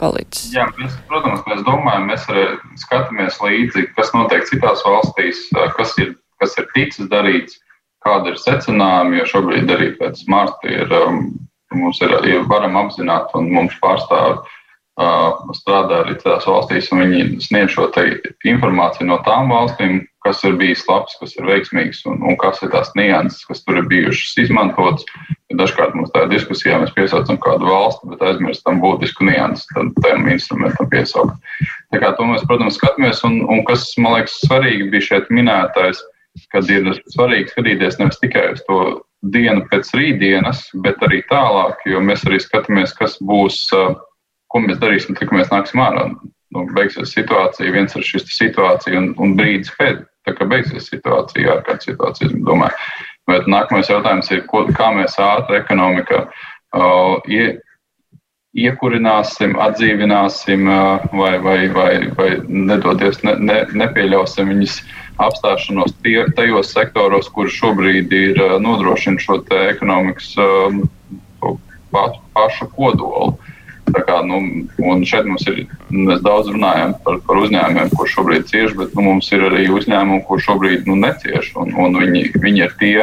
[0.00, 0.50] palicis?
[0.54, 2.46] Jā, mēs, protams, mēs domājam, mēs arī
[2.80, 5.46] skatāmies līdzi, kas notiek citās valstīs,
[5.78, 7.58] kas ir, kas ir ticis darīts,
[8.06, 10.94] kāda ir secinājumi, jo šobrīd arī pēc mārta ir,
[11.74, 14.44] mums ir, ir varam apzināt un mums pārstāv
[14.96, 17.90] strādā arī citās valstīs, un viņi sniedz šo
[18.48, 22.72] informāciju no tām valstīm, kas ir bijis labs, kas ir veiksmīgs, un, un kas ir
[22.72, 25.04] tās nianses, kas tur ir bijušas izmantotas.
[25.56, 31.36] Dažkārt mums tajā diskusijā mēs piesaucam kādu valsti, bet aizmirstam būtisku nianses tam instrumentam piesaukt.
[31.92, 36.00] Tā kā to mēs, protams, skatāmies, un, un kas, man liekas, svarīgi bija šeit minētais,
[36.52, 38.80] kad ir svarīgi skatīties nevis tikai uz to
[39.32, 43.94] dienu pēc rītdienas, bet arī tālāk, jo mēs arī skatāmies, kas būs uh,
[44.52, 46.08] ko mēs darīsim, tad, kad mēs nāksim ārā.
[46.54, 51.58] Nu, beigsies situācija, viens ir šis situācija un, un brīdis pēc, tā kā beigsies situācija,
[51.58, 52.86] ārkārtas situācija, es domāju.
[53.26, 57.56] Bet nākamais jautājums ir, ko, kā mēs ātri ekonomika uh, ie,
[58.56, 64.78] iekurināsim, atdzīvināsim uh, vai, vai, vai, vai nedodies, ne, ne, nepieļausim viņas
[65.26, 70.78] apstāšanos tie, tajos sektoros, kur šobrīd ir uh, nodrošina šo ekonomikas uh,
[72.36, 73.34] pašu kodolu.
[73.86, 74.40] Kā, nu,
[75.06, 75.60] šeit mums ir,
[75.94, 80.24] mēs daudz runājam par, par uzņēmumiem, kur šobrīd cieš, bet nu, mums ir arī uzņēmumi,
[80.26, 81.52] kur šobrīd nu, necieš.
[81.62, 82.96] Un, un viņi, viņi ir tie,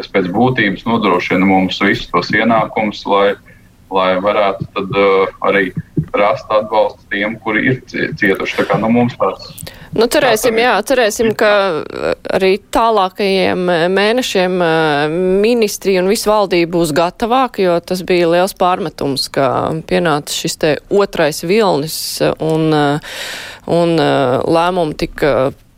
[0.00, 3.34] kas pēc būtības nodrošina mums visus tos ienākumus, lai,
[3.94, 5.70] lai varētu tad, uh, arī
[6.16, 8.60] rast atbalstu tiem, kuri ir cietuši.
[8.60, 9.52] Tā kā, nu, mums tāds
[9.90, 11.48] Nu, cerēsim, jā, cerēsim, ka
[12.30, 19.26] arī tālākajiem mēnešiem eh, ministri un visu valdību būs gatavāki, jo tas bija liels pārmetums,
[19.34, 19.48] ka
[19.90, 21.96] pienāca šis te otrais vilnis
[22.38, 23.18] un, eh,
[23.66, 25.34] un eh, lēmumi tika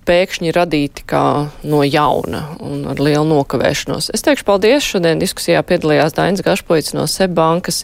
[0.07, 1.25] pēkšņi radīti kā
[1.69, 4.11] no jauna un ar lielu nokavēšanos.
[4.15, 4.87] Es teikšu paldies.
[4.87, 7.83] Šodien diskusijā piedalījās Dainis Gašpoits no SEB bankas,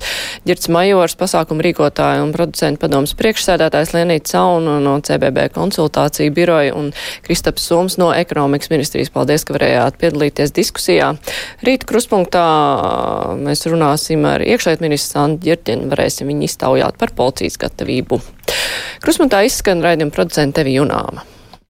[0.49, 6.91] Girts Majors, pasākumu rīkotāja un producentu padomas priekšsēdētājs Lienīts Sauna no CBB konsultāciju biroja un
[7.27, 9.13] Kristaps Soms no ekonomikas ministrijas.
[9.15, 11.15] Paldies, ka varējāt piedalīties diskusijā.
[11.67, 12.45] Rīt kruspunktā
[13.41, 18.21] mēs runāsim ar iekšēt ministru Sandu Girtinu, varēsim viņu iztaujāt par policijas gatavību.
[19.05, 21.38] Krusmutā izskan raidījuma producenta Tevi Junāma.